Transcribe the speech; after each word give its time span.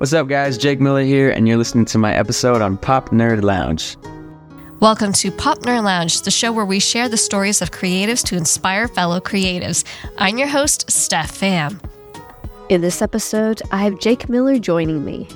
What's 0.00 0.14
up, 0.14 0.28
guys? 0.28 0.56
Jake 0.56 0.80
Miller 0.80 1.02
here, 1.02 1.28
and 1.28 1.46
you're 1.46 1.58
listening 1.58 1.84
to 1.84 1.98
my 1.98 2.14
episode 2.14 2.62
on 2.62 2.78
Pop 2.78 3.10
Nerd 3.10 3.42
Lounge. 3.42 3.98
Welcome 4.80 5.12
to 5.12 5.30
Pop 5.30 5.58
Nerd 5.58 5.84
Lounge, 5.84 6.22
the 6.22 6.30
show 6.30 6.52
where 6.52 6.64
we 6.64 6.80
share 6.80 7.06
the 7.06 7.18
stories 7.18 7.60
of 7.60 7.70
creatives 7.70 8.24
to 8.24 8.34
inspire 8.34 8.88
fellow 8.88 9.20
creatives. 9.20 9.84
I'm 10.16 10.38
your 10.38 10.48
host, 10.48 10.90
Steph 10.90 11.38
Pham. 11.38 11.78
In 12.70 12.80
this 12.80 13.02
episode, 13.02 13.60
I 13.72 13.82
have 13.82 14.00
Jake 14.00 14.30
Miller 14.30 14.58
joining 14.58 15.04
me. 15.04 15.28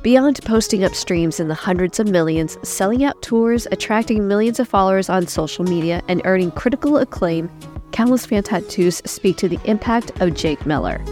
Beyond 0.00 0.40
posting 0.42 0.84
up 0.84 0.94
streams 0.94 1.38
in 1.38 1.48
the 1.48 1.54
hundreds 1.54 2.00
of 2.00 2.08
millions, 2.08 2.56
selling 2.66 3.04
out 3.04 3.20
tours, 3.20 3.66
attracting 3.72 4.26
millions 4.26 4.58
of 4.58 4.66
followers 4.66 5.10
on 5.10 5.26
social 5.26 5.66
media, 5.66 6.00
and 6.08 6.22
earning 6.24 6.50
critical 6.52 6.96
acclaim, 6.96 7.50
countless 7.90 8.24
fan 8.24 8.42
tattoos 8.42 9.02
speak 9.04 9.36
to 9.36 9.50
the 9.50 9.60
impact 9.66 10.18
of 10.22 10.32
Jake 10.32 10.64
Miller. 10.64 11.04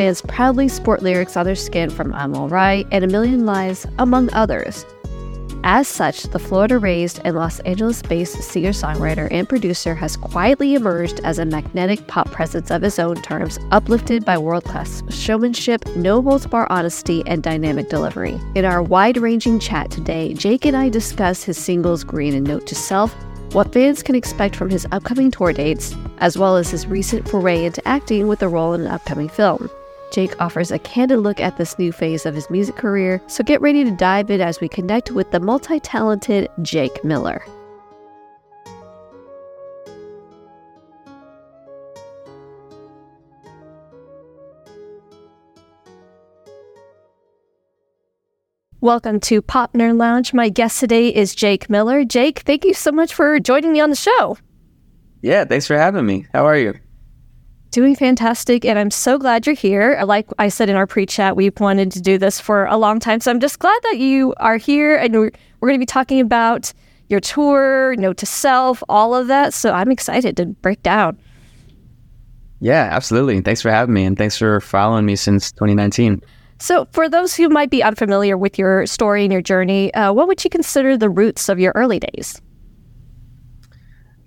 Fans 0.00 0.22
proudly 0.22 0.66
sport 0.66 1.02
lyrics 1.02 1.36
on 1.36 1.44
their 1.44 1.54
skin 1.54 1.90
from 1.90 2.14
I'm 2.14 2.34
Alright 2.34 2.86
and 2.90 3.04
A 3.04 3.06
Million 3.06 3.44
Lives, 3.44 3.86
among 3.98 4.32
others. 4.32 4.86
As 5.62 5.88
such, 5.88 6.22
the 6.22 6.38
Florida 6.38 6.78
raised 6.78 7.20
and 7.22 7.36
Los 7.36 7.60
Angeles 7.60 8.00
based 8.00 8.42
singer 8.42 8.70
songwriter 8.70 9.28
and 9.30 9.46
producer 9.46 9.94
has 9.94 10.16
quietly 10.16 10.72
emerged 10.72 11.20
as 11.22 11.38
a 11.38 11.44
magnetic 11.44 12.06
pop 12.06 12.30
presence 12.30 12.70
of 12.70 12.80
his 12.80 12.98
own 12.98 13.16
terms, 13.16 13.58
uplifted 13.72 14.24
by 14.24 14.38
world 14.38 14.64
class 14.64 15.02
showmanship, 15.10 15.86
no 15.96 16.22
holds 16.22 16.46
bar 16.46 16.66
honesty, 16.70 17.22
and 17.26 17.42
dynamic 17.42 17.90
delivery. 17.90 18.40
In 18.54 18.64
our 18.64 18.82
wide 18.82 19.18
ranging 19.18 19.58
chat 19.58 19.90
today, 19.90 20.32
Jake 20.32 20.64
and 20.64 20.78
I 20.78 20.88
discuss 20.88 21.44
his 21.44 21.58
singles 21.58 22.04
Green 22.04 22.32
and 22.32 22.46
Note 22.46 22.66
to 22.68 22.74
Self, 22.74 23.14
what 23.52 23.70
fans 23.70 24.02
can 24.02 24.14
expect 24.14 24.56
from 24.56 24.70
his 24.70 24.86
upcoming 24.92 25.30
tour 25.30 25.52
dates, 25.52 25.94
as 26.20 26.38
well 26.38 26.56
as 26.56 26.70
his 26.70 26.86
recent 26.86 27.28
foray 27.28 27.66
into 27.66 27.86
acting 27.86 28.28
with 28.28 28.42
a 28.42 28.48
role 28.48 28.72
in 28.72 28.80
an 28.80 28.86
upcoming 28.86 29.28
film. 29.28 29.68
Jake 30.10 30.40
offers 30.40 30.72
a 30.72 30.78
candid 30.80 31.20
look 31.20 31.40
at 31.40 31.56
this 31.56 31.78
new 31.78 31.92
phase 31.92 32.26
of 32.26 32.34
his 32.34 32.50
music 32.50 32.76
career, 32.76 33.22
so 33.28 33.44
get 33.44 33.60
ready 33.60 33.84
to 33.84 33.90
dive 33.92 34.30
in 34.30 34.40
as 34.40 34.60
we 34.60 34.68
connect 34.68 35.12
with 35.12 35.30
the 35.30 35.38
multi 35.40 35.78
talented 35.78 36.48
Jake 36.62 37.04
Miller. 37.04 37.44
Welcome 48.82 49.20
to 49.20 49.42
Pop 49.42 49.74
Nerd 49.74 49.98
Lounge. 49.98 50.32
My 50.32 50.48
guest 50.48 50.80
today 50.80 51.14
is 51.14 51.34
Jake 51.34 51.68
Miller. 51.68 52.02
Jake, 52.02 52.40
thank 52.40 52.64
you 52.64 52.72
so 52.72 52.90
much 52.90 53.12
for 53.12 53.38
joining 53.38 53.72
me 53.72 53.80
on 53.80 53.90
the 53.90 53.96
show. 53.96 54.38
Yeah, 55.20 55.44
thanks 55.44 55.66
for 55.66 55.76
having 55.76 56.06
me. 56.06 56.26
How 56.32 56.46
are 56.46 56.56
you? 56.56 56.74
Doing 57.70 57.94
fantastic, 57.94 58.64
and 58.64 58.80
I'm 58.80 58.90
so 58.90 59.16
glad 59.16 59.46
you're 59.46 59.54
here. 59.54 60.02
Like 60.04 60.26
I 60.40 60.48
said 60.48 60.68
in 60.68 60.74
our 60.74 60.88
pre 60.88 61.06
chat, 61.06 61.36
we've 61.36 61.58
wanted 61.60 61.92
to 61.92 62.00
do 62.00 62.18
this 62.18 62.40
for 62.40 62.66
a 62.66 62.76
long 62.76 62.98
time. 62.98 63.20
So 63.20 63.30
I'm 63.30 63.38
just 63.38 63.60
glad 63.60 63.80
that 63.84 63.98
you 63.98 64.34
are 64.38 64.56
here, 64.56 64.96
and 64.96 65.14
we're, 65.14 65.30
we're 65.60 65.68
going 65.68 65.78
to 65.78 65.82
be 65.82 65.86
talking 65.86 66.20
about 66.20 66.72
your 67.08 67.20
tour, 67.20 67.94
Note 67.96 68.16
to 68.18 68.26
Self, 68.26 68.82
all 68.88 69.14
of 69.14 69.28
that. 69.28 69.54
So 69.54 69.72
I'm 69.72 69.92
excited 69.92 70.36
to 70.38 70.46
break 70.46 70.82
down. 70.82 71.16
Yeah, 72.58 72.88
absolutely. 72.90 73.40
Thanks 73.40 73.62
for 73.62 73.70
having 73.70 73.94
me, 73.94 74.04
and 74.04 74.18
thanks 74.18 74.36
for 74.36 74.60
following 74.60 75.06
me 75.06 75.14
since 75.14 75.52
2019. 75.52 76.20
So, 76.58 76.88
for 76.90 77.08
those 77.08 77.36
who 77.36 77.48
might 77.48 77.70
be 77.70 77.84
unfamiliar 77.84 78.36
with 78.36 78.58
your 78.58 78.84
story 78.86 79.22
and 79.22 79.32
your 79.32 79.42
journey, 79.42 79.94
uh, 79.94 80.12
what 80.12 80.26
would 80.26 80.42
you 80.42 80.50
consider 80.50 80.96
the 80.96 81.08
roots 81.08 81.48
of 81.48 81.60
your 81.60 81.72
early 81.76 82.00
days? 82.00 82.42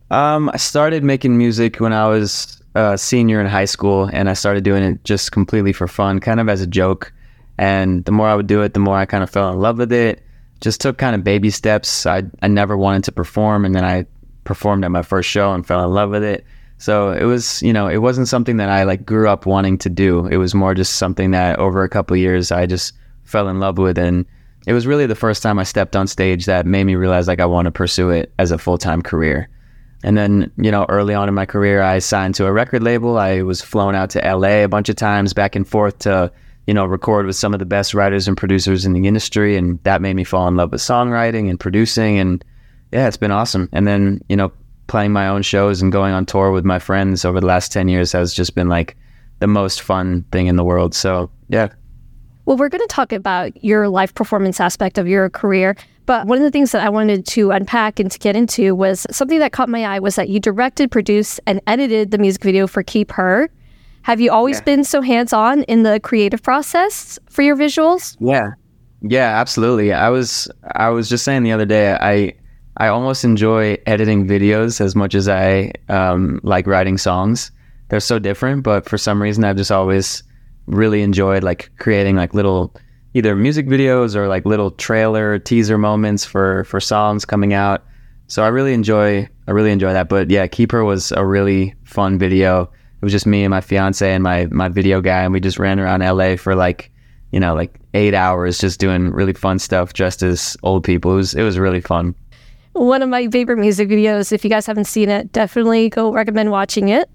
Um, 0.10 0.50
I 0.54 0.58
started 0.58 1.04
making 1.04 1.38
music 1.38 1.82
when 1.82 1.92
I 1.92 2.08
was 2.08 2.63
senior 2.96 3.40
in 3.40 3.48
high 3.48 3.66
school, 3.66 4.10
and 4.12 4.30
I 4.30 4.34
started 4.34 4.64
doing 4.64 4.84
it 4.84 5.04
just 5.04 5.32
completely 5.32 5.74
for 5.74 5.88
fun, 5.88 6.20
kind 6.20 6.40
of 6.40 6.50
as 6.50 6.62
a 6.62 6.68
joke. 6.68 7.14
And 7.58 8.04
the 8.06 8.12
more 8.12 8.28
I 8.28 8.36
would 8.36 8.48
do 8.48 8.62
it, 8.62 8.74
the 8.74 8.80
more 8.80 8.98
I 8.98 9.06
kind 9.06 9.24
of 9.24 9.30
fell 9.30 9.52
in 9.52 9.60
love 9.60 9.78
with 9.78 9.94
it. 9.94 10.24
Just 10.62 10.82
took 10.82 10.98
kind 10.98 11.16
of 11.16 11.24
baby 11.24 11.50
steps. 11.50 12.06
I 12.06 12.24
I 12.42 12.48
never 12.48 12.78
wanted 12.78 13.04
to 13.06 13.12
perform, 13.12 13.66
and 13.66 13.76
then 13.76 13.86
I 13.86 14.06
performed 14.44 14.84
at 14.84 14.92
my 14.92 15.02
first 15.02 15.30
show 15.30 15.54
and 15.54 15.66
fell 15.66 15.84
in 15.84 15.92
love 15.92 16.10
with 16.10 16.24
it. 16.24 16.46
So 16.78 17.12
it 17.12 17.24
was, 17.24 17.62
you 17.62 17.72
know, 17.72 17.88
it 17.88 18.00
wasn't 18.00 18.28
something 18.28 18.58
that 18.58 18.70
I 18.70 18.84
like 18.84 19.06
grew 19.06 19.30
up 19.30 19.46
wanting 19.46 19.78
to 19.80 19.90
do. 19.90 20.26
It 20.28 20.38
was 20.38 20.54
more 20.54 20.74
just 20.74 20.96
something 20.96 21.32
that 21.32 21.60
over 21.60 21.84
a 21.84 21.90
couple 21.90 22.18
years 22.18 22.52
I 22.52 22.66
just 22.66 22.94
fell 23.24 23.48
in 23.48 23.60
love 23.60 23.78
with, 23.78 23.98
and 23.98 24.26
it 24.66 24.74
was 24.74 24.88
really 24.88 25.06
the 25.06 25.16
first 25.16 25.44
time 25.44 25.60
I 25.60 25.64
stepped 25.64 25.96
on 25.96 26.08
stage 26.08 26.46
that 26.46 26.66
made 26.66 26.86
me 26.86 26.96
realize 26.96 27.28
like 27.28 27.40
I 27.40 27.46
want 27.46 27.66
to 27.66 27.72
pursue 27.72 28.10
it 28.10 28.34
as 28.40 28.52
a 28.52 28.58
full 28.58 28.78
time 28.78 29.02
career. 29.02 29.50
And 30.04 30.18
then, 30.18 30.52
you 30.58 30.70
know, 30.70 30.86
early 30.90 31.14
on 31.14 31.30
in 31.30 31.34
my 31.34 31.46
career, 31.46 31.82
I 31.82 32.00
signed 32.00 32.36
to 32.36 32.46
a 32.46 32.52
record 32.52 32.84
label. 32.84 33.18
I 33.18 33.42
was 33.42 33.62
flown 33.62 33.96
out 33.96 34.10
to 34.12 34.20
LA 34.20 34.64
a 34.64 34.68
bunch 34.68 34.90
of 34.90 34.98
times 34.98 35.34
back 35.34 35.56
and 35.56 35.68
forth 35.68 36.00
to, 36.00 36.32
you 36.68 36.74
know, 36.74 36.86
record 36.86 37.26
with 37.26 37.38
some 37.38 37.54
of 37.54 37.60
the 37.60 37.66
best 37.66 37.94
writers 37.94 38.28
and 38.28 38.36
producers 38.36 38.86
in 38.86 38.94
the 38.94 39.08
industry. 39.08 39.56
And 39.56 39.82
that 39.84 40.02
made 40.02 40.16
me 40.16 40.26
fall 40.26 40.48
in 40.50 40.58
love 40.58 40.72
with 40.72 40.82
songwriting 40.82 41.50
and 41.50 41.60
producing. 41.60 42.20
And 42.20 42.44
yeah, 42.92 43.08
it's 43.08 43.18
been 43.18 43.32
awesome. 43.32 43.70
And 43.72 43.88
then, 43.88 44.22
you 44.28 44.36
know, 44.36 44.52
playing 44.88 45.14
my 45.14 45.28
own 45.28 45.42
shows 45.42 45.82
and 45.82 45.92
going 45.92 46.14
on 46.14 46.26
tour 46.26 46.52
with 46.52 46.66
my 46.66 46.80
friends 46.80 47.24
over 47.24 47.40
the 47.40 47.46
last 47.46 47.72
10 47.72 47.88
years 47.88 48.12
has 48.12 48.34
just 48.34 48.56
been 48.56 48.68
like 48.68 48.98
the 49.40 49.48
most 49.48 49.82
fun 49.82 50.24
thing 50.32 50.48
in 50.48 50.58
the 50.58 50.64
world. 50.64 50.94
So 50.94 51.32
yeah. 51.48 51.70
Well, 52.46 52.58
we're 52.58 52.70
going 52.70 52.82
to 52.82 52.88
talk 52.88 53.14
about 53.14 53.64
your 53.64 53.88
live 53.88 54.14
performance 54.16 54.60
aspect 54.60 54.98
of 54.98 55.08
your 55.08 55.30
career. 55.30 55.78
But 56.06 56.28
one 56.28 56.38
of 56.38 56.44
the 56.44 56.52
things 56.52 56.72
that 56.72 56.84
I 56.84 56.90
wanted 56.90 57.26
to 57.28 57.52
unpack 57.52 58.00
and 58.00 58.12
to 58.12 58.20
get 58.20 58.36
into 58.36 58.76
was 58.76 59.08
something 59.10 59.40
that 59.40 59.52
caught 59.52 59.70
my 59.70 59.86
eye 59.86 60.00
was 60.00 60.16
that 60.16 60.30
you 60.30 60.40
directed, 60.40 60.92
produced, 60.92 61.40
and 61.46 61.62
edited 61.66 62.12
the 62.12 62.18
music 62.18 62.44
video 62.44 62.68
for 62.68 62.84
Keeper. 62.84 63.50
Have 64.02 64.20
you 64.20 64.32
always 64.32 64.58
yeah. 64.58 64.64
been 64.64 64.84
so 64.84 65.02
hands 65.02 65.32
on 65.32 65.64
in 65.64 65.84
the 65.84 66.00
creative 66.02 66.44
process 66.44 67.18
for 67.30 67.42
your 67.42 67.56
visuals? 67.56 68.18
Yeah. 68.20 68.52
Yeah, 69.02 69.40
absolutely. 69.40 69.94
I 69.94 70.10
was 70.10 70.50
I 70.76 70.90
was 70.90 71.10
just 71.10 71.26
saying 71.26 71.44
the 71.44 71.52
other 71.52 71.66
day 71.66 71.94
I 71.94 72.34
I 72.78 72.88
almost 72.88 73.24
enjoy 73.24 73.78
editing 73.86 74.28
videos 74.28 74.82
as 74.82 74.96
much 74.96 75.14
as 75.14 75.28
I 75.28 75.72
um, 75.90 76.40
like 76.44 76.68
writing 76.68 76.98
songs. 76.98 77.52
They're 77.90 78.00
so 78.00 78.18
different, 78.18 78.64
but 78.64 78.88
for 78.88 78.98
some 78.98 79.22
reason 79.22 79.44
I've 79.44 79.58
just 79.58 79.72
always 79.72 80.24
really 80.68 81.02
enjoyed 81.02 81.44
like 81.44 81.70
creating 81.78 82.16
like 82.16 82.34
little 82.34 82.74
either 83.14 83.36
music 83.36 83.68
videos 83.68 84.16
or 84.16 84.28
like 84.28 84.46
little 84.46 84.72
trailer 84.72 85.40
teaser 85.40 85.78
moments 85.78 86.26
for 86.26 86.64
for 86.66 86.80
songs 86.80 87.26
coming 87.26 87.54
out. 87.54 87.84
So 88.28 88.44
I 88.44 88.48
really 88.48 88.74
enjoy 88.74 89.28
I 89.48 89.52
really 89.52 89.72
enjoy 89.72 89.94
that. 89.94 90.10
But 90.10 90.30
yeah, 90.30 90.48
Keeper 90.48 90.84
was 90.84 91.12
a 91.12 91.26
really 91.26 91.76
fun 91.84 92.18
video. 92.18 92.64
It 92.64 93.06
was 93.06 93.12
just 93.12 93.28
me 93.28 93.44
and 93.44 93.52
my 93.52 93.62
fiance 93.62 94.10
and 94.10 94.24
my 94.24 94.48
my 94.48 94.70
video 94.70 95.02
guy, 95.02 95.24
and 95.24 95.34
we 95.34 95.40
just 95.40 95.60
ran 95.60 95.80
around 95.80 96.02
LA 96.02 96.36
for 96.36 96.56
like 96.56 96.92
you 97.32 97.40
know 97.40 97.54
like 97.54 97.80
eight 97.94 98.14
hours 98.14 98.60
just 98.60 98.80
doing 98.80 99.12
really 99.12 99.34
fun 99.34 99.60
stuff 99.60 99.94
dressed 99.94 100.24
as 100.24 100.58
old 100.64 100.84
people. 100.84 101.12
It 101.12 101.16
was 101.16 101.34
it 101.36 101.44
was 101.44 101.60
really 101.60 101.82
fun. 101.82 102.16
One 102.74 103.04
of 103.04 103.10
my 103.10 103.28
favorite 103.28 103.58
music 103.58 103.90
videos. 103.90 104.32
If 104.32 104.44
you 104.44 104.50
guys 104.50 104.66
haven't 104.66 104.86
seen 104.86 105.10
it, 105.10 105.32
definitely 105.32 105.90
go 105.90 106.12
recommend 106.12 106.50
watching 106.50 106.90
it. 106.90 107.08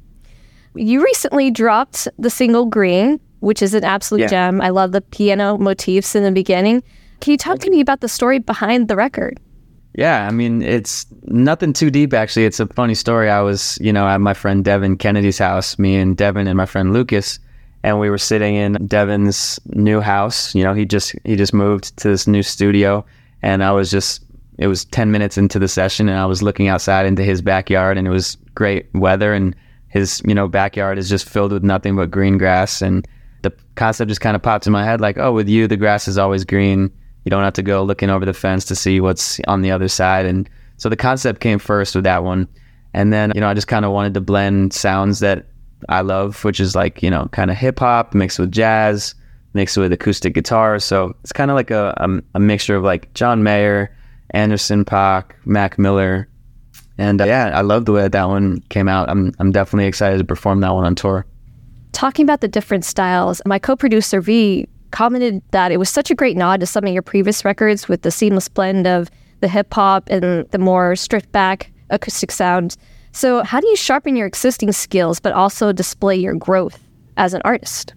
You 0.74 1.02
recently 1.02 1.50
dropped 1.50 2.06
the 2.18 2.30
single 2.30 2.66
Green, 2.66 3.18
which 3.40 3.62
is 3.62 3.74
an 3.74 3.84
absolute 3.84 4.22
yeah. 4.22 4.28
gem. 4.28 4.60
I 4.60 4.70
love 4.70 4.92
the 4.92 5.00
piano 5.00 5.58
motifs 5.58 6.14
in 6.14 6.22
the 6.22 6.32
beginning. 6.32 6.82
Can 7.20 7.32
you 7.32 7.38
talk 7.38 7.58
to 7.60 7.70
me 7.70 7.80
about 7.80 8.00
the 8.00 8.08
story 8.08 8.38
behind 8.38 8.88
the 8.88 8.96
record? 8.96 9.40
Yeah, 9.94 10.28
I 10.28 10.30
mean, 10.30 10.62
it's 10.62 11.06
nothing 11.24 11.72
too 11.72 11.90
deep, 11.90 12.14
actually. 12.14 12.44
It's 12.44 12.60
a 12.60 12.66
funny 12.66 12.94
story. 12.94 13.30
I 13.30 13.40
was, 13.40 13.78
you 13.80 13.92
know, 13.92 14.06
at 14.06 14.20
my 14.20 14.34
friend 14.34 14.64
Devin 14.64 14.96
Kennedy's 14.96 15.38
house, 15.38 15.78
me 15.78 15.96
and 15.96 16.16
Devin 16.16 16.46
and 16.46 16.56
my 16.56 16.66
friend 16.66 16.92
Lucas, 16.92 17.40
and 17.82 17.98
we 17.98 18.08
were 18.08 18.18
sitting 18.18 18.54
in 18.54 18.74
Devin's 18.86 19.58
new 19.66 20.00
house. 20.00 20.54
You 20.54 20.62
know, 20.62 20.74
he 20.74 20.84
just 20.84 21.14
he 21.24 21.34
just 21.34 21.52
moved 21.52 21.96
to 21.96 22.08
this 22.08 22.28
new 22.28 22.44
studio, 22.44 23.04
and 23.42 23.64
I 23.64 23.72
was 23.72 23.90
just 23.90 24.22
it 24.58 24.66
was 24.66 24.84
10 24.86 25.10
minutes 25.10 25.38
into 25.38 25.58
the 25.58 25.68
session 25.68 26.08
and 26.08 26.18
I 26.18 26.26
was 26.26 26.42
looking 26.42 26.66
outside 26.66 27.06
into 27.06 27.22
his 27.22 27.40
backyard 27.40 27.96
and 27.96 28.06
it 28.06 28.10
was 28.10 28.36
great 28.56 28.88
weather 28.92 29.32
and 29.32 29.54
his, 29.88 30.20
you 30.26 30.34
know, 30.34 30.48
backyard 30.48 30.98
is 30.98 31.08
just 31.08 31.28
filled 31.28 31.52
with 31.52 31.62
nothing 31.62 31.96
but 31.96 32.10
green 32.10 32.36
grass 32.36 32.82
and 32.82 33.06
the 33.42 33.52
concept 33.76 34.08
just 34.08 34.20
kind 34.20 34.36
of 34.36 34.42
popped 34.42 34.66
in 34.66 34.72
my 34.72 34.84
head 34.84 35.00
like, 35.00 35.18
oh, 35.18 35.32
with 35.32 35.48
you, 35.48 35.66
the 35.66 35.76
grass 35.76 36.08
is 36.08 36.18
always 36.18 36.44
green. 36.44 36.90
You 37.24 37.30
don't 37.30 37.42
have 37.42 37.54
to 37.54 37.62
go 37.62 37.82
looking 37.82 38.10
over 38.10 38.24
the 38.24 38.32
fence 38.32 38.64
to 38.66 38.74
see 38.74 39.00
what's 39.00 39.40
on 39.46 39.62
the 39.62 39.70
other 39.70 39.88
side. 39.88 40.26
And 40.26 40.48
so 40.76 40.88
the 40.88 40.96
concept 40.96 41.40
came 41.40 41.58
first 41.58 41.94
with 41.94 42.04
that 42.04 42.24
one. 42.24 42.48
And 42.94 43.12
then, 43.12 43.32
you 43.34 43.40
know, 43.40 43.48
I 43.48 43.54
just 43.54 43.68
kind 43.68 43.84
of 43.84 43.92
wanted 43.92 44.14
to 44.14 44.20
blend 44.20 44.72
sounds 44.72 45.20
that 45.20 45.46
I 45.88 46.00
love, 46.00 46.42
which 46.44 46.58
is 46.58 46.74
like, 46.74 47.02
you 47.02 47.10
know, 47.10 47.28
kind 47.32 47.50
of 47.50 47.56
hip 47.56 47.78
hop 47.78 48.14
mixed 48.14 48.38
with 48.38 48.50
jazz, 48.50 49.14
mixed 49.54 49.76
with 49.76 49.92
acoustic 49.92 50.34
guitar. 50.34 50.78
So 50.78 51.14
it's 51.22 51.32
kind 51.32 51.50
of 51.50 51.54
like 51.54 51.70
a, 51.70 51.94
a, 51.98 52.22
a, 52.36 52.40
mixture 52.40 52.76
of 52.76 52.84
like 52.84 53.12
John 53.14 53.42
Mayer, 53.42 53.94
Anderson 54.30 54.84
.Paak, 54.84 55.32
Mac 55.44 55.78
Miller. 55.78 56.28
And 56.96 57.20
uh, 57.20 57.24
yeah, 57.26 57.50
I 57.54 57.60
love 57.60 57.84
the 57.84 57.92
way 57.92 58.02
that, 58.02 58.12
that 58.12 58.28
one 58.28 58.60
came 58.70 58.88
out. 58.88 59.08
I'm, 59.08 59.32
I'm 59.38 59.52
definitely 59.52 59.86
excited 59.86 60.18
to 60.18 60.24
perform 60.24 60.60
that 60.60 60.74
one 60.74 60.84
on 60.84 60.94
tour. 60.94 61.26
Talking 61.98 62.22
about 62.22 62.42
the 62.42 62.46
different 62.46 62.84
styles, 62.84 63.42
my 63.44 63.58
co 63.58 63.74
producer 63.74 64.20
V 64.20 64.68
commented 64.92 65.42
that 65.50 65.72
it 65.72 65.78
was 65.78 65.90
such 65.90 66.12
a 66.12 66.14
great 66.14 66.36
nod 66.36 66.60
to 66.60 66.66
some 66.66 66.84
of 66.84 66.92
your 66.92 67.02
previous 67.02 67.44
records 67.44 67.88
with 67.88 68.02
the 68.02 68.12
seamless 68.12 68.48
blend 68.48 68.86
of 68.86 69.10
the 69.40 69.48
hip 69.48 69.74
hop 69.74 70.08
and 70.08 70.48
the 70.48 70.58
more 70.58 70.94
stripped 70.94 71.32
back 71.32 71.72
acoustic 71.90 72.30
sound. 72.30 72.76
So, 73.10 73.42
how 73.42 73.58
do 73.58 73.66
you 73.66 73.74
sharpen 73.74 74.14
your 74.14 74.28
existing 74.28 74.70
skills 74.70 75.18
but 75.18 75.32
also 75.32 75.72
display 75.72 76.14
your 76.14 76.36
growth 76.36 76.78
as 77.16 77.34
an 77.34 77.42
artist? 77.44 77.94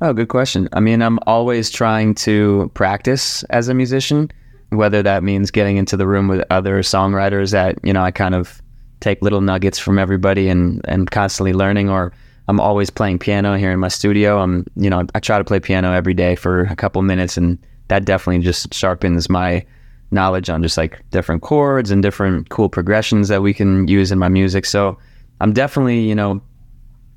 Oh, 0.00 0.14
good 0.14 0.28
question. 0.28 0.66
I 0.72 0.80
mean, 0.80 1.02
I'm 1.02 1.18
always 1.26 1.70
trying 1.70 2.14
to 2.24 2.70
practice 2.72 3.42
as 3.50 3.68
a 3.68 3.74
musician, 3.74 4.30
whether 4.70 5.02
that 5.02 5.22
means 5.22 5.50
getting 5.50 5.76
into 5.76 5.98
the 5.98 6.06
room 6.06 6.26
with 6.26 6.42
other 6.48 6.78
songwriters 6.78 7.52
that, 7.52 7.76
you 7.84 7.92
know, 7.92 8.02
I 8.02 8.12
kind 8.12 8.34
of 8.34 8.62
take 9.00 9.20
little 9.20 9.42
nuggets 9.42 9.78
from 9.78 9.98
everybody 9.98 10.48
and, 10.48 10.80
and 10.88 11.10
constantly 11.10 11.52
learning, 11.52 11.90
or 11.90 12.14
I'm 12.48 12.60
always 12.60 12.90
playing 12.90 13.18
piano 13.18 13.56
here 13.56 13.70
in 13.70 13.78
my 13.78 13.88
studio. 13.88 14.38
I'm, 14.38 14.66
you 14.76 14.90
know, 14.90 15.04
I 15.14 15.20
try 15.20 15.38
to 15.38 15.44
play 15.44 15.60
piano 15.60 15.92
every 15.92 16.14
day 16.14 16.34
for 16.34 16.62
a 16.62 16.76
couple 16.76 17.00
minutes, 17.02 17.36
and 17.36 17.58
that 17.88 18.04
definitely 18.04 18.42
just 18.42 18.74
sharpens 18.74 19.28
my 19.28 19.64
knowledge 20.10 20.50
on 20.50 20.62
just 20.62 20.76
like 20.76 21.02
different 21.10 21.42
chords 21.42 21.90
and 21.90 22.02
different 22.02 22.48
cool 22.50 22.68
progressions 22.68 23.28
that 23.28 23.42
we 23.42 23.54
can 23.54 23.88
use 23.88 24.12
in 24.12 24.18
my 24.18 24.28
music. 24.28 24.66
So 24.66 24.98
I'm 25.40 25.52
definitely, 25.52 26.00
you 26.00 26.14
know, 26.14 26.42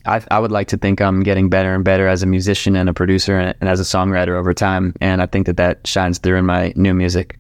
I, 0.06 0.22
I 0.32 0.40
would 0.40 0.52
like 0.52 0.68
to 0.70 0.78
think 0.78 1.02
I'm 1.02 1.22
getting 1.22 1.50
better 1.50 1.74
and 1.74 1.84
better 1.84 2.08
as 2.08 2.24
a 2.24 2.26
musician 2.26 2.76
and 2.76 2.88
a 2.88 2.94
producer 2.94 3.38
and, 3.38 3.56
and 3.60 3.70
as 3.70 3.80
a 3.80 3.84
songwriter 3.84 4.38
over 4.38 4.54
time. 4.54 4.94
And 5.02 5.22
I 5.22 5.26
think 5.26 5.48
that 5.48 5.58
that 5.58 5.86
shines 5.86 6.20
through 6.20 6.38
in 6.38 6.46
my 6.46 6.74
new 6.76 6.94
music. 6.94 7.38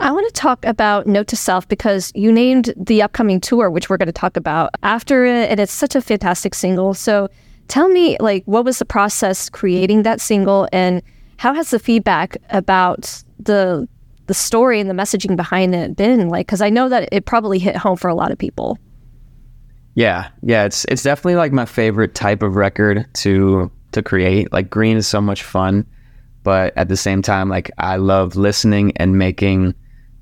I 0.00 0.10
want 0.10 0.26
to 0.26 0.32
talk 0.32 0.64
about 0.64 1.06
Note 1.06 1.28
to 1.28 1.36
Self 1.36 1.68
because 1.68 2.10
you 2.14 2.32
named 2.32 2.74
the 2.76 3.02
upcoming 3.02 3.40
tour, 3.40 3.70
which 3.70 3.88
we're 3.88 3.96
going 3.96 4.06
to 4.06 4.12
talk 4.12 4.36
about 4.36 4.70
after 4.82 5.24
it, 5.24 5.50
and 5.50 5.60
it's 5.60 5.72
such 5.72 5.94
a 5.94 6.02
fantastic 6.02 6.54
single. 6.54 6.94
So 6.94 7.28
tell 7.68 7.88
me, 7.88 8.16
like, 8.18 8.42
what 8.44 8.64
was 8.64 8.78
the 8.78 8.84
process 8.84 9.48
creating 9.48 10.02
that 10.02 10.20
single, 10.20 10.68
and 10.72 11.00
how 11.36 11.54
has 11.54 11.70
the 11.70 11.78
feedback 11.78 12.36
about 12.50 13.22
the 13.38 13.88
the 14.26 14.34
story 14.34 14.80
and 14.80 14.88
the 14.88 14.94
messaging 14.94 15.36
behind 15.36 15.74
it 15.74 15.96
been 15.96 16.28
like? 16.28 16.46
Because 16.46 16.60
I 16.60 16.70
know 16.70 16.88
that 16.88 17.08
it 17.12 17.24
probably 17.24 17.58
hit 17.58 17.76
home 17.76 17.96
for 17.96 18.08
a 18.08 18.14
lot 18.14 18.32
of 18.32 18.38
people. 18.38 18.78
Yeah, 19.94 20.28
yeah, 20.42 20.64
it's 20.64 20.84
it's 20.86 21.04
definitely 21.04 21.36
like 21.36 21.52
my 21.52 21.66
favorite 21.66 22.16
type 22.16 22.42
of 22.42 22.56
record 22.56 23.06
to 23.14 23.70
to 23.92 24.02
create. 24.02 24.52
Like 24.52 24.70
Green 24.70 24.96
is 24.96 25.06
so 25.06 25.20
much 25.20 25.44
fun, 25.44 25.86
but 26.42 26.76
at 26.76 26.88
the 26.88 26.96
same 26.96 27.22
time, 27.22 27.48
like 27.48 27.70
I 27.78 27.96
love 27.96 28.34
listening 28.34 28.92
and 28.96 29.16
making 29.16 29.74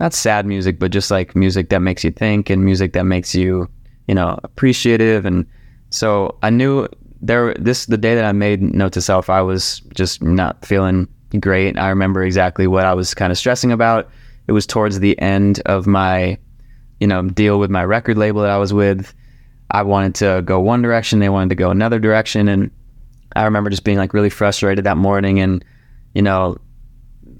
not 0.02 0.12
sad 0.12 0.44
music, 0.44 0.80
but 0.80 0.90
just 0.90 1.12
like 1.12 1.36
music 1.36 1.68
that 1.68 1.78
makes 1.78 2.02
you 2.02 2.10
think 2.10 2.50
and 2.50 2.64
music 2.64 2.92
that 2.92 3.04
makes 3.04 3.36
you, 3.36 3.68
you 4.08 4.14
know, 4.16 4.36
appreciative. 4.42 5.24
And 5.24 5.46
so 5.90 6.36
I 6.42 6.50
knew 6.50 6.88
there 7.20 7.54
this 7.54 7.86
the 7.86 7.96
day 7.96 8.16
that 8.16 8.24
I 8.24 8.32
made 8.32 8.60
Note 8.62 8.92
to 8.94 9.00
Self, 9.00 9.30
I 9.30 9.42
was 9.42 9.78
just 9.94 10.20
not 10.20 10.66
feeling 10.66 11.06
great. 11.38 11.78
I 11.78 11.88
remember 11.88 12.24
exactly 12.24 12.66
what 12.66 12.84
I 12.84 12.94
was 12.94 13.14
kind 13.14 13.30
of 13.30 13.38
stressing 13.38 13.70
about. 13.70 14.10
It 14.48 14.52
was 14.52 14.66
towards 14.66 14.98
the 14.98 15.16
end 15.20 15.62
of 15.66 15.86
my, 15.86 16.36
you 16.98 17.06
know, 17.06 17.22
deal 17.22 17.60
with 17.60 17.70
my 17.70 17.84
record 17.84 18.18
label 18.18 18.42
that 18.42 18.50
I 18.50 18.58
was 18.58 18.74
with. 18.74 19.14
I 19.70 19.82
wanted 19.82 20.16
to 20.16 20.42
go 20.44 20.58
one 20.58 20.82
direction, 20.82 21.20
they 21.20 21.28
wanted 21.28 21.50
to 21.50 21.54
go 21.54 21.70
another 21.70 22.00
direction, 22.00 22.48
and 22.48 22.72
I 23.36 23.44
remember 23.44 23.70
just 23.70 23.84
being 23.84 23.98
like 23.98 24.12
really 24.14 24.30
frustrated 24.30 24.84
that 24.84 24.96
morning 24.96 25.38
and 25.38 25.64
you 26.12 26.22
know 26.22 26.58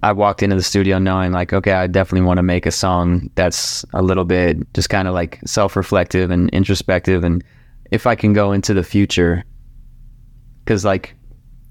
I 0.03 0.13
walked 0.13 0.43
into 0.43 0.57
the 0.57 0.63
studio 0.63 0.99
knowing 0.99 1.33
like, 1.33 1.53
okay, 1.53 1.73
I 1.73 1.87
definitely 1.87 2.27
want 2.27 2.39
to 2.39 2.43
make 2.43 2.67
a 2.67 2.73
song 2.73 3.31
that's 3.37 3.85
a 3.95 4.03
little 4.03 4.25
bit 4.25 4.73
just 4.75 4.91
kind 4.91 5.07
of 5.07 5.15
like 5.15 5.39
self-reflective 5.47 6.31
and 6.31 6.51
introspective, 6.51 7.25
and 7.25 7.45
if 7.91 8.07
I 8.07 8.15
can 8.15 8.33
go 8.33 8.53
into 8.53 8.75
the 8.75 8.83
future, 8.83 9.45
because 10.65 10.85
like, 10.85 11.15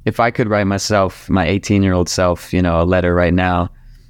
if 0.06 0.20
I 0.20 0.32
could 0.32 0.50
write 0.50 0.66
myself, 0.66 1.30
my 1.30 1.46
18-year-old 1.46 2.10
self, 2.10 2.54
you 2.54 2.62
know, 2.62 2.82
a 2.82 2.86
letter 2.86 3.14
right 3.14 3.34
now, 3.34 3.70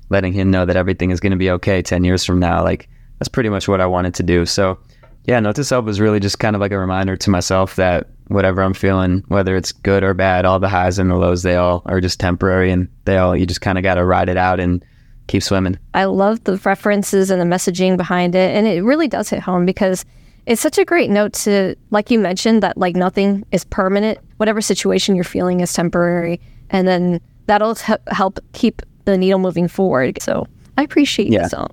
letting 0.09 0.33
him 0.33 0.51
know 0.51 0.65
that 0.65 0.75
everything 0.75 1.11
is 1.11 1.19
going 1.19 1.31
to 1.31 1.37
be 1.37 1.49
okay 1.49 1.81
10 1.81 2.03
years 2.03 2.23
from 2.23 2.39
now, 2.39 2.63
like 2.63 2.89
that's 3.19 3.29
pretty 3.29 3.49
much 3.49 3.67
what 3.67 3.81
I 3.81 3.85
wanted 3.85 4.13
to 4.15 4.23
do. 4.23 4.45
So, 4.45 4.77
yeah, 5.25 5.39
Note 5.39 5.55
to 5.55 5.63
Self 5.63 5.85
was 5.85 5.99
really 5.99 6.19
just 6.19 6.39
kind 6.39 6.55
of 6.55 6.59
like 6.59 6.71
a 6.71 6.77
reminder 6.77 7.15
to 7.15 7.29
myself 7.29 7.75
that 7.75 8.09
whatever 8.33 8.61
I'm 8.61 8.73
feeling, 8.73 9.23
whether 9.27 9.55
it's 9.55 9.71
good 9.71 10.03
or 10.03 10.13
bad, 10.13 10.45
all 10.45 10.59
the 10.59 10.69
highs 10.69 10.99
and 10.99 11.09
the 11.09 11.15
lows, 11.15 11.43
they 11.43 11.55
all 11.55 11.81
are 11.85 12.01
just 12.01 12.19
temporary 12.19 12.71
and 12.71 12.87
they 13.05 13.17
all, 13.17 13.35
you 13.35 13.45
just 13.45 13.61
kind 13.61 13.77
of 13.77 13.83
got 13.83 13.95
to 13.95 14.05
ride 14.05 14.29
it 14.29 14.37
out 14.37 14.59
and 14.59 14.83
keep 15.27 15.43
swimming. 15.43 15.77
I 15.93 16.05
love 16.05 16.43
the 16.43 16.57
references 16.57 17.29
and 17.29 17.41
the 17.41 17.45
messaging 17.45 17.97
behind 17.97 18.35
it. 18.35 18.55
And 18.55 18.67
it 18.67 18.83
really 18.83 19.07
does 19.07 19.29
hit 19.29 19.41
home 19.41 19.65
because 19.65 20.05
it's 20.45 20.61
such 20.61 20.77
a 20.77 20.85
great 20.85 21.09
note 21.09 21.33
to, 21.33 21.75
like 21.91 22.09
you 22.09 22.19
mentioned, 22.19 22.63
that 22.63 22.77
like 22.77 22.95
nothing 22.95 23.45
is 23.51 23.63
permanent. 23.65 24.17
Whatever 24.37 24.61
situation 24.61 25.15
you're 25.15 25.23
feeling 25.23 25.59
is 25.59 25.71
temporary. 25.73 26.39
And 26.69 26.87
then 26.87 27.21
that'll 27.45 27.71
h- 27.71 27.99
help 28.07 28.39
keep 28.53 28.81
the 29.05 29.17
needle 29.17 29.39
moving 29.39 29.67
forward. 29.67 30.21
So 30.21 30.47
I 30.77 30.83
appreciate 30.83 31.31
yeah. 31.31 31.43
the 31.43 31.49
song. 31.49 31.67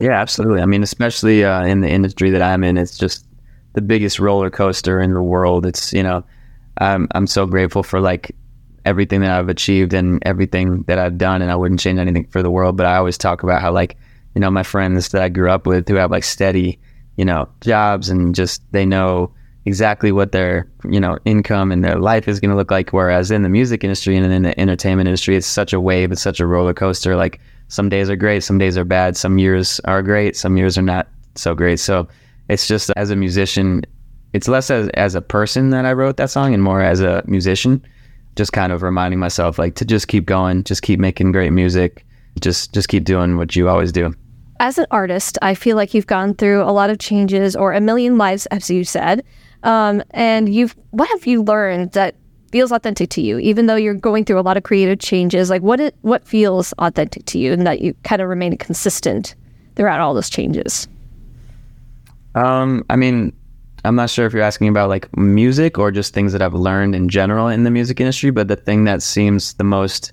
Yeah, 0.00 0.12
absolutely. 0.12 0.62
I 0.62 0.66
mean, 0.66 0.82
especially 0.82 1.44
uh, 1.44 1.64
in 1.64 1.80
the 1.80 1.88
industry 1.88 2.30
that 2.30 2.42
I'm 2.42 2.64
in, 2.64 2.78
it's 2.78 2.96
just 2.96 3.26
the 3.72 3.82
biggest 3.82 4.18
roller 4.18 4.50
coaster 4.50 5.00
in 5.00 5.14
the 5.14 5.22
world. 5.22 5.66
It's 5.66 5.92
you 5.92 6.02
know, 6.02 6.24
I'm 6.78 7.08
I'm 7.12 7.26
so 7.26 7.46
grateful 7.46 7.82
for 7.82 8.00
like 8.00 8.34
everything 8.84 9.20
that 9.20 9.30
I've 9.30 9.48
achieved 9.48 9.92
and 9.92 10.22
everything 10.24 10.82
that 10.82 10.98
I've 10.98 11.18
done, 11.18 11.42
and 11.42 11.50
I 11.50 11.56
wouldn't 11.56 11.80
change 11.80 11.98
anything 11.98 12.26
for 12.26 12.42
the 12.42 12.50
world. 12.50 12.76
But 12.76 12.86
I 12.86 12.96
always 12.96 13.18
talk 13.18 13.42
about 13.42 13.60
how 13.60 13.72
like 13.72 13.96
you 14.34 14.40
know 14.40 14.50
my 14.50 14.62
friends 14.62 15.10
that 15.10 15.22
I 15.22 15.28
grew 15.28 15.50
up 15.50 15.66
with 15.66 15.88
who 15.88 15.96
have 15.96 16.10
like 16.10 16.24
steady 16.24 16.78
you 17.16 17.24
know 17.24 17.48
jobs 17.60 18.08
and 18.08 18.34
just 18.34 18.62
they 18.72 18.86
know 18.86 19.32
exactly 19.66 20.10
what 20.10 20.32
their 20.32 20.66
you 20.88 20.98
know 20.98 21.18
income 21.24 21.70
and 21.70 21.84
their 21.84 21.98
life 21.98 22.26
is 22.28 22.40
going 22.40 22.50
to 22.50 22.56
look 22.56 22.70
like. 22.70 22.90
Whereas 22.92 23.30
in 23.30 23.42
the 23.42 23.48
music 23.48 23.84
industry 23.84 24.16
and 24.16 24.32
in 24.32 24.42
the 24.42 24.58
entertainment 24.58 25.08
industry, 25.08 25.36
it's 25.36 25.46
such 25.46 25.72
a 25.72 25.80
wave, 25.80 26.12
it's 26.12 26.22
such 26.22 26.40
a 26.40 26.46
roller 26.46 26.74
coaster. 26.74 27.16
Like 27.16 27.40
some 27.68 27.88
days 27.88 28.10
are 28.10 28.16
great, 28.16 28.42
some 28.42 28.58
days 28.58 28.76
are 28.76 28.84
bad, 28.84 29.16
some 29.16 29.38
years 29.38 29.80
are 29.84 30.02
great, 30.02 30.36
some 30.36 30.56
years 30.56 30.76
are 30.78 30.82
not 30.82 31.08
so 31.34 31.54
great. 31.54 31.78
So 31.78 32.08
it's 32.50 32.66
just 32.66 32.90
as 32.96 33.10
a 33.10 33.16
musician, 33.16 33.84
it's 34.32 34.48
less 34.48 34.70
as 34.70 34.88
as 34.90 35.14
a 35.14 35.20
person 35.20 35.70
that 35.70 35.86
I 35.86 35.92
wrote 35.92 36.16
that 36.16 36.30
song 36.30 36.52
and 36.52 36.62
more 36.62 36.82
as 36.82 37.00
a 37.00 37.22
musician, 37.26 37.84
just 38.36 38.52
kind 38.52 38.72
of 38.72 38.82
reminding 38.82 39.20
myself 39.20 39.58
like 39.58 39.76
to 39.76 39.84
just 39.84 40.08
keep 40.08 40.26
going, 40.26 40.64
just 40.64 40.82
keep 40.82 40.98
making 40.98 41.32
great 41.32 41.52
music, 41.52 42.04
just 42.40 42.74
just 42.74 42.88
keep 42.88 43.04
doing 43.04 43.36
what 43.36 43.54
you 43.54 43.68
always 43.68 43.92
do. 43.92 44.14
As 44.58 44.76
an 44.78 44.86
artist, 44.90 45.38
I 45.40 45.54
feel 45.54 45.76
like 45.76 45.94
you've 45.94 46.06
gone 46.06 46.34
through 46.34 46.62
a 46.62 46.72
lot 46.72 46.90
of 46.90 46.98
changes 46.98 47.56
or 47.56 47.72
a 47.72 47.80
million 47.80 48.18
lives, 48.18 48.46
as 48.46 48.68
you 48.68 48.84
said. 48.84 49.24
Um, 49.62 50.02
and 50.10 50.52
you've 50.52 50.74
what 50.90 51.08
have 51.10 51.26
you 51.26 51.42
learned 51.42 51.92
that 51.92 52.16
feels 52.50 52.72
authentic 52.72 53.10
to 53.10 53.22
you, 53.22 53.38
even 53.38 53.66
though 53.66 53.76
you're 53.76 53.94
going 53.94 54.24
through 54.24 54.40
a 54.40 54.42
lot 54.42 54.56
of 54.56 54.64
creative 54.64 54.98
changes? 54.98 55.50
Like 55.50 55.62
what 55.62 55.78
it, 55.78 55.94
what 56.02 56.26
feels 56.26 56.72
authentic 56.78 57.26
to 57.26 57.38
you, 57.38 57.52
and 57.52 57.66
that 57.66 57.80
you 57.80 57.94
kind 58.02 58.20
of 58.20 58.28
remain 58.28 58.56
consistent 58.56 59.36
throughout 59.76 60.00
all 60.00 60.14
those 60.14 60.30
changes? 60.30 60.88
Um, 62.34 62.84
I 62.90 62.96
mean, 62.96 63.32
I'm 63.84 63.96
not 63.96 64.10
sure 64.10 64.26
if 64.26 64.32
you're 64.32 64.42
asking 64.42 64.68
about 64.68 64.88
like 64.88 65.14
music 65.16 65.78
or 65.78 65.90
just 65.90 66.12
things 66.12 66.32
that 66.32 66.42
I've 66.42 66.54
learned 66.54 66.94
in 66.94 67.08
general 67.08 67.48
in 67.48 67.64
the 67.64 67.70
music 67.70 68.00
industry, 68.00 68.30
but 68.30 68.48
the 68.48 68.56
thing 68.56 68.84
that 68.84 69.02
seems 69.02 69.54
the 69.54 69.64
most 69.64 70.12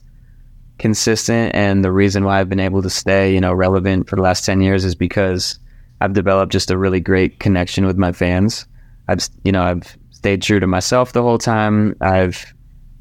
consistent 0.80 1.54
and 1.56 1.84
the 1.84 1.92
reason 1.92 2.24
why 2.24 2.40
I've 2.40 2.50
been 2.50 2.60
able 2.60 2.82
to 2.82 2.90
stay, 2.90 3.34
you 3.34 3.42
know, 3.42 3.54
relevant 3.54 4.08
for 4.08 4.16
the 4.16 4.22
last 4.22 4.46
10 4.46 4.62
years 4.62 4.86
is 4.86 4.96
because 4.96 5.60
I've 6.02 6.14
developed 6.14 6.52
just 6.52 6.72
a 6.72 6.78
really 6.78 7.00
great 7.00 7.40
connection 7.40 7.86
with 7.86 7.98
my 7.98 8.12
fans. 8.12 8.66
I've, 9.08 9.28
you 9.44 9.52
know, 9.52 9.64
I've 9.64 9.98
stayed 10.12 10.42
true 10.42 10.60
to 10.60 10.68
myself 10.68 11.14
the 11.14 11.24
whole 11.24 11.38
time. 11.38 11.96
I've, 12.02 12.54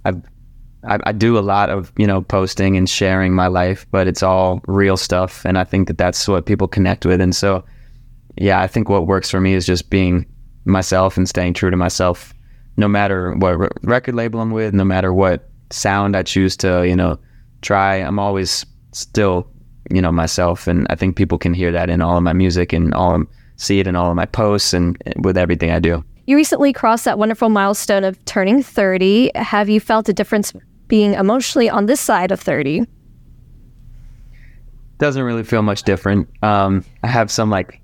I've, 0.04 0.22
I, 0.88 0.98
I 1.04 1.12
do 1.12 1.38
a 1.38 1.40
lot 1.40 1.68
of, 1.68 1.92
you 1.96 2.06
know, 2.06 2.22
posting 2.22 2.76
and 2.76 2.88
sharing 2.88 3.34
my 3.34 3.48
life, 3.48 3.86
but 3.90 4.06
it's 4.06 4.22
all 4.22 4.60
real 4.66 4.96
stuff. 4.96 5.44
And 5.44 5.58
I 5.58 5.64
think 5.64 5.88
that 5.88 5.98
that's 5.98 6.26
what 6.26 6.46
people 6.46 6.68
connect 6.68 7.04
with. 7.04 7.20
And 7.20 7.34
so, 7.36 7.64
yeah, 8.36 8.60
I 8.60 8.66
think 8.66 8.88
what 8.88 9.06
works 9.06 9.30
for 9.30 9.40
me 9.40 9.54
is 9.54 9.66
just 9.66 9.90
being 9.90 10.26
myself 10.64 11.16
and 11.16 11.28
staying 11.28 11.54
true 11.54 11.70
to 11.70 11.76
myself, 11.76 12.34
no 12.76 12.88
matter 12.88 13.34
what 13.36 13.58
re- 13.58 13.68
record 13.82 14.14
label 14.14 14.40
I'm 14.40 14.50
with, 14.50 14.74
no 14.74 14.84
matter 14.84 15.12
what 15.12 15.48
sound 15.70 16.16
I 16.16 16.22
choose 16.22 16.56
to, 16.58 16.86
you 16.86 16.96
know, 16.96 17.18
try. 17.62 17.96
I'm 17.96 18.18
always 18.18 18.66
still, 18.92 19.48
you 19.90 20.02
know, 20.02 20.12
myself, 20.12 20.66
and 20.66 20.86
I 20.90 20.94
think 20.94 21.16
people 21.16 21.38
can 21.38 21.54
hear 21.54 21.72
that 21.72 21.88
in 21.90 22.02
all 22.02 22.16
of 22.16 22.22
my 22.22 22.32
music 22.32 22.72
and 22.72 22.92
all 22.94 23.22
see 23.56 23.80
it 23.80 23.86
in 23.86 23.96
all 23.96 24.10
of 24.10 24.16
my 24.16 24.26
posts 24.26 24.74
and 24.74 24.96
with 25.22 25.38
everything 25.38 25.70
I 25.70 25.78
do. 25.78 26.04
You 26.26 26.36
recently 26.36 26.72
crossed 26.72 27.04
that 27.04 27.18
wonderful 27.18 27.48
milestone 27.48 28.04
of 28.04 28.22
turning 28.24 28.62
30. 28.62 29.30
Have 29.34 29.68
you 29.68 29.80
felt 29.80 30.08
a 30.08 30.12
difference 30.12 30.52
being 30.88 31.14
emotionally 31.14 31.70
on 31.70 31.86
this 31.86 32.00
side 32.00 32.32
of 32.32 32.40
30? 32.40 32.84
Doesn't 34.98 35.22
really 35.22 35.44
feel 35.44 35.62
much 35.62 35.84
different. 35.84 36.28
Um, 36.42 36.84
I 37.02 37.06
have 37.06 37.30
some 37.30 37.48
like 37.48 37.80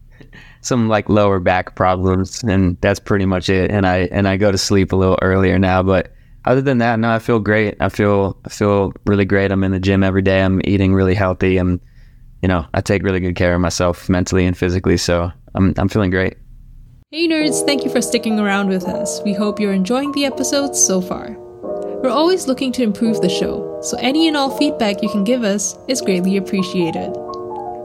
some 0.63 0.89
like 0.89 1.09
lower 1.09 1.39
back 1.39 1.75
problems, 1.75 2.43
and 2.43 2.77
that's 2.81 3.01
pretty 3.01 3.27
much 3.27 3.49
it. 3.49 3.71
And 3.71 3.87
I 3.87 4.09
and 4.11 4.27
I 4.27 4.37
go 4.37 4.51
to 4.51 4.59
sleep 4.59 4.93
a 4.93 4.97
little 4.97 5.19
earlier 5.21 5.59
now, 5.59 5.83
but 5.83 6.13
other 6.45 6.63
than 6.63 6.79
that, 6.79 6.99
no, 6.99 7.11
I 7.11 7.19
feel 7.19 7.39
great. 7.39 7.77
I 7.81 7.89
feel 7.89 8.37
I 8.45 8.49
feel 8.49 8.93
really 9.07 9.25
great. 9.25 9.53
I'm 9.53 9.65
in 9.65 9.73
the 9.73 9.81
gym 9.81 10.03
every 10.03 10.23
day. 10.23 10.43
I'm 10.43 10.61
eating 10.65 10.95
really 10.95 11.15
healthy. 11.15 11.59
and 11.59 11.81
you 12.43 12.49
know, 12.49 12.67
I 12.75 12.81
take 12.81 13.05
really 13.05 13.21
good 13.21 13.37
care 13.37 13.55
of 13.55 13.61
myself 13.61 14.09
mentally 14.09 14.45
and 14.45 14.57
physically. 14.57 14.97
So 14.97 15.31
I'm 15.55 15.75
I'm 15.77 15.89
feeling 15.89 16.11
great. 16.11 16.37
Hey 17.11 17.29
nerds, 17.29 17.65
thank 17.67 17.85
you 17.85 17.91
for 17.91 18.01
sticking 18.01 18.41
around 18.41 18.69
with 18.69 18.85
us. 18.85 19.21
We 19.23 19.35
hope 19.35 19.61
you're 19.61 19.75
enjoying 19.75 20.13
the 20.13 20.25
episodes 20.25 20.85
so 20.85 21.01
far. 21.01 21.37
We're 22.03 22.11
always 22.11 22.49
looking 22.49 22.73
to 22.73 22.83
improve 22.83 23.21
the 23.21 23.29
show, 23.29 23.79
so 23.81 23.97
any 23.99 24.27
and 24.27 24.37
all 24.37 24.57
feedback 24.57 25.03
you 25.03 25.09
can 25.09 25.23
give 25.23 25.45
us 25.45 25.79
is 25.87 26.01
greatly 26.01 26.37
appreciated. 26.37 27.13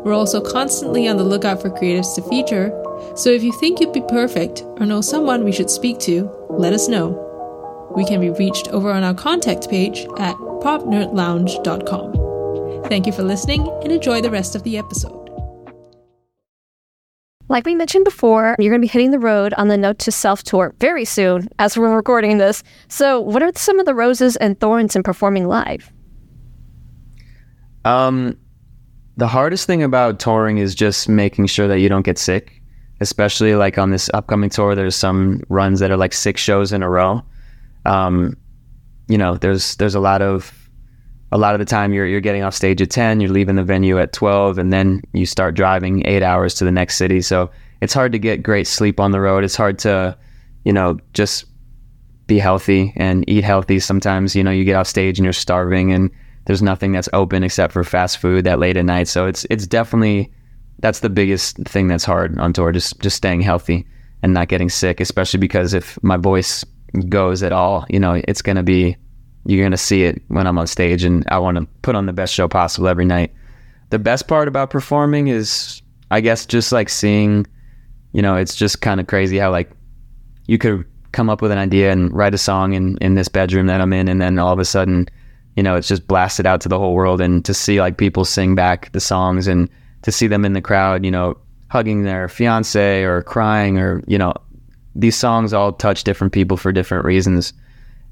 We're 0.07 0.13
also 0.13 0.39
constantly 0.39 1.09
on 1.09 1.17
the 1.17 1.25
lookout 1.25 1.61
for 1.61 1.69
creatives 1.69 2.15
to 2.15 2.21
feature, 2.29 2.71
so 3.17 3.29
if 3.29 3.43
you 3.43 3.51
think 3.51 3.81
you'd 3.81 3.91
be 3.91 4.05
perfect 4.07 4.63
or 4.79 4.85
know 4.85 5.01
someone 5.01 5.43
we 5.43 5.51
should 5.51 5.69
speak 5.69 5.99
to, 5.99 6.31
let 6.49 6.71
us 6.71 6.87
know. 6.87 7.89
We 7.93 8.05
can 8.05 8.21
be 8.21 8.29
reached 8.29 8.69
over 8.69 8.89
on 8.89 9.03
our 9.03 9.13
contact 9.13 9.69
page 9.69 10.05
at 10.17 10.37
popnerdlounge.com. 10.37 12.85
Thank 12.85 13.05
you 13.05 13.11
for 13.11 13.23
listening 13.23 13.67
and 13.83 13.91
enjoy 13.91 14.21
the 14.21 14.31
rest 14.31 14.55
of 14.55 14.63
the 14.63 14.77
episode. 14.77 15.29
Like 17.49 17.65
we 17.65 17.75
mentioned 17.75 18.05
before, 18.05 18.55
you're 18.59 18.71
going 18.71 18.79
to 18.79 18.87
be 18.87 18.87
hitting 18.87 19.11
the 19.11 19.19
road 19.19 19.53
on 19.55 19.67
the 19.67 19.75
Note 19.75 19.99
to 19.99 20.09
Self 20.13 20.41
tour 20.41 20.73
very 20.79 21.03
soon 21.03 21.49
as 21.59 21.77
we're 21.77 21.93
recording 21.93 22.37
this. 22.37 22.63
So, 22.87 23.19
what 23.19 23.43
are 23.43 23.51
some 23.55 23.77
of 23.77 23.85
the 23.85 23.93
roses 23.93 24.37
and 24.37 24.57
thorns 24.57 24.95
in 24.95 25.03
performing 25.03 25.49
live? 25.49 25.91
Um, 27.83 28.37
the 29.17 29.27
hardest 29.27 29.65
thing 29.65 29.81
about 29.81 30.19
touring 30.19 30.59
is 30.59 30.75
just 30.75 31.09
making 31.09 31.47
sure 31.47 31.67
that 31.67 31.79
you 31.79 31.89
don't 31.89 32.03
get 32.03 32.19
sick, 32.19 32.61
especially 33.01 33.55
like 33.55 33.77
on 33.77 33.89
this 33.89 34.09
upcoming 34.13 34.49
tour. 34.49 34.75
There's 34.75 34.95
some 34.95 35.41
runs 35.49 35.79
that 35.79 35.89
are 35.91 35.97
like 35.97 36.13
six 36.13 36.39
shows 36.39 36.71
in 36.71 36.83
a 36.83 36.89
row. 36.89 37.23
Um, 37.85 38.37
you 39.07 39.17
know, 39.17 39.35
there's 39.35 39.75
there's 39.77 39.95
a 39.95 39.99
lot 39.99 40.21
of 40.21 40.69
a 41.31 41.37
lot 41.37 41.55
of 41.55 41.59
the 41.59 41.65
time 41.65 41.93
you're 41.93 42.05
you're 42.05 42.21
getting 42.21 42.43
off 42.43 42.53
stage 42.53 42.81
at 42.81 42.91
10, 42.91 43.19
you're 43.19 43.31
leaving 43.31 43.55
the 43.55 43.63
venue 43.63 43.99
at 43.99 44.13
12 44.13 44.59
and 44.59 44.71
then 44.71 45.01
you 45.13 45.25
start 45.25 45.55
driving 45.55 46.05
8 46.05 46.21
hours 46.21 46.53
to 46.55 46.63
the 46.63 46.71
next 46.71 46.95
city. 46.95 47.21
So 47.21 47.49
it's 47.81 47.93
hard 47.93 48.11
to 48.11 48.19
get 48.19 48.43
great 48.43 48.67
sleep 48.67 48.99
on 48.99 49.11
the 49.11 49.19
road. 49.19 49.43
It's 49.43 49.55
hard 49.55 49.79
to, 49.79 50.17
you 50.63 50.71
know, 50.71 50.99
just 51.13 51.45
be 52.27 52.37
healthy 52.39 52.93
and 52.95 53.27
eat 53.27 53.43
healthy. 53.43 53.79
Sometimes, 53.79 54.35
you 54.35 54.43
know, 54.43 54.51
you 54.51 54.63
get 54.63 54.75
off 54.75 54.87
stage 54.87 55.17
and 55.17 55.23
you're 55.23 55.33
starving 55.33 55.91
and 55.91 56.11
there's 56.47 56.61
nothing 56.61 56.93
that's 56.93 57.09
open 57.11 57.43
except 57.43 57.73
for 57.73 57.83
fast 57.83 58.17
food 58.17 58.45
that 58.45 58.57
late 58.57 58.77
at 58.77 58.85
night. 58.85 59.09
So 59.09 59.27
it's 59.27 59.45
it's 59.49 59.67
definitely 59.67 60.31
that's 60.79 61.01
the 61.01 61.09
biggest 61.09 61.57
thing 61.65 61.87
that's 61.87 62.05
hard 62.05 62.39
on 62.39 62.53
tour, 62.53 62.71
just 62.71 62.99
just 63.01 63.17
staying 63.17 63.41
healthy 63.41 63.85
and 64.23 64.33
not 64.33 64.47
getting 64.47 64.69
sick, 64.69 64.99
especially 64.99 65.39
because 65.39 65.73
if 65.73 66.01
my 66.03 66.17
voice 66.17 66.63
goes 67.09 67.43
at 67.43 67.51
all, 67.51 67.85
you 67.89 67.99
know, 67.99 68.21
it's 68.27 68.41
gonna 68.41 68.63
be 68.63 68.95
you're 69.45 69.69
to 69.69 69.77
see 69.77 70.03
it 70.03 70.21
when 70.29 70.47
I'm 70.47 70.57
on 70.57 70.67
stage, 70.67 71.03
and 71.03 71.25
I 71.29 71.39
want 71.39 71.57
to 71.57 71.67
put 71.81 71.95
on 71.95 72.05
the 72.05 72.13
best 72.13 72.33
show 72.33 72.47
possible 72.47 72.87
every 72.87 73.05
night. 73.05 73.33
The 73.89 73.99
best 73.99 74.27
part 74.27 74.47
about 74.47 74.69
performing 74.69 75.27
is, 75.27 75.81
I 76.11 76.19
guess, 76.21 76.45
just 76.45 76.71
like 76.73 76.89
seeing, 76.89 77.47
you 78.11 78.21
know, 78.21 78.35
it's 78.35 78.55
just 78.55 78.81
kind 78.81 78.99
of 78.99 79.07
crazy 79.07 79.37
how 79.37 79.51
like 79.51 79.71
you 80.47 80.57
could 80.57 80.85
come 81.13 81.29
up 81.29 81.41
with 81.41 81.51
an 81.51 81.57
idea 81.57 81.91
and 81.91 82.13
write 82.13 82.33
a 82.33 82.37
song 82.37 82.73
in 82.73 82.97
in 82.99 83.15
this 83.15 83.27
bedroom 83.27 83.67
that 83.67 83.81
I'm 83.81 83.91
in, 83.91 84.07
and 84.07 84.21
then 84.21 84.39
all 84.39 84.53
of 84.53 84.59
a 84.59 84.65
sudden, 84.65 85.07
you 85.57 85.63
know, 85.63 85.75
it's 85.75 85.89
just 85.89 86.07
blasted 86.07 86.45
out 86.45 86.61
to 86.61 86.69
the 86.69 86.79
whole 86.79 86.93
world, 86.93 87.19
and 87.19 87.43
to 87.43 87.53
see 87.53 87.81
like 87.81 87.97
people 87.97 88.23
sing 88.23 88.55
back 88.55 88.91
the 88.93 89.01
songs 89.01 89.47
and 89.47 89.69
to 90.03 90.11
see 90.11 90.27
them 90.27 90.45
in 90.45 90.53
the 90.53 90.61
crowd, 90.61 91.03
you 91.03 91.11
know, 91.11 91.35
hugging 91.69 92.03
their 92.03 92.29
fiance 92.29 93.03
or 93.03 93.23
crying 93.23 93.77
or 93.77 94.01
you 94.07 94.17
know, 94.17 94.33
these 94.95 95.17
songs 95.17 95.51
all 95.51 95.73
touch 95.73 96.05
different 96.05 96.31
people 96.31 96.55
for 96.55 96.71
different 96.71 97.03
reasons 97.03 97.51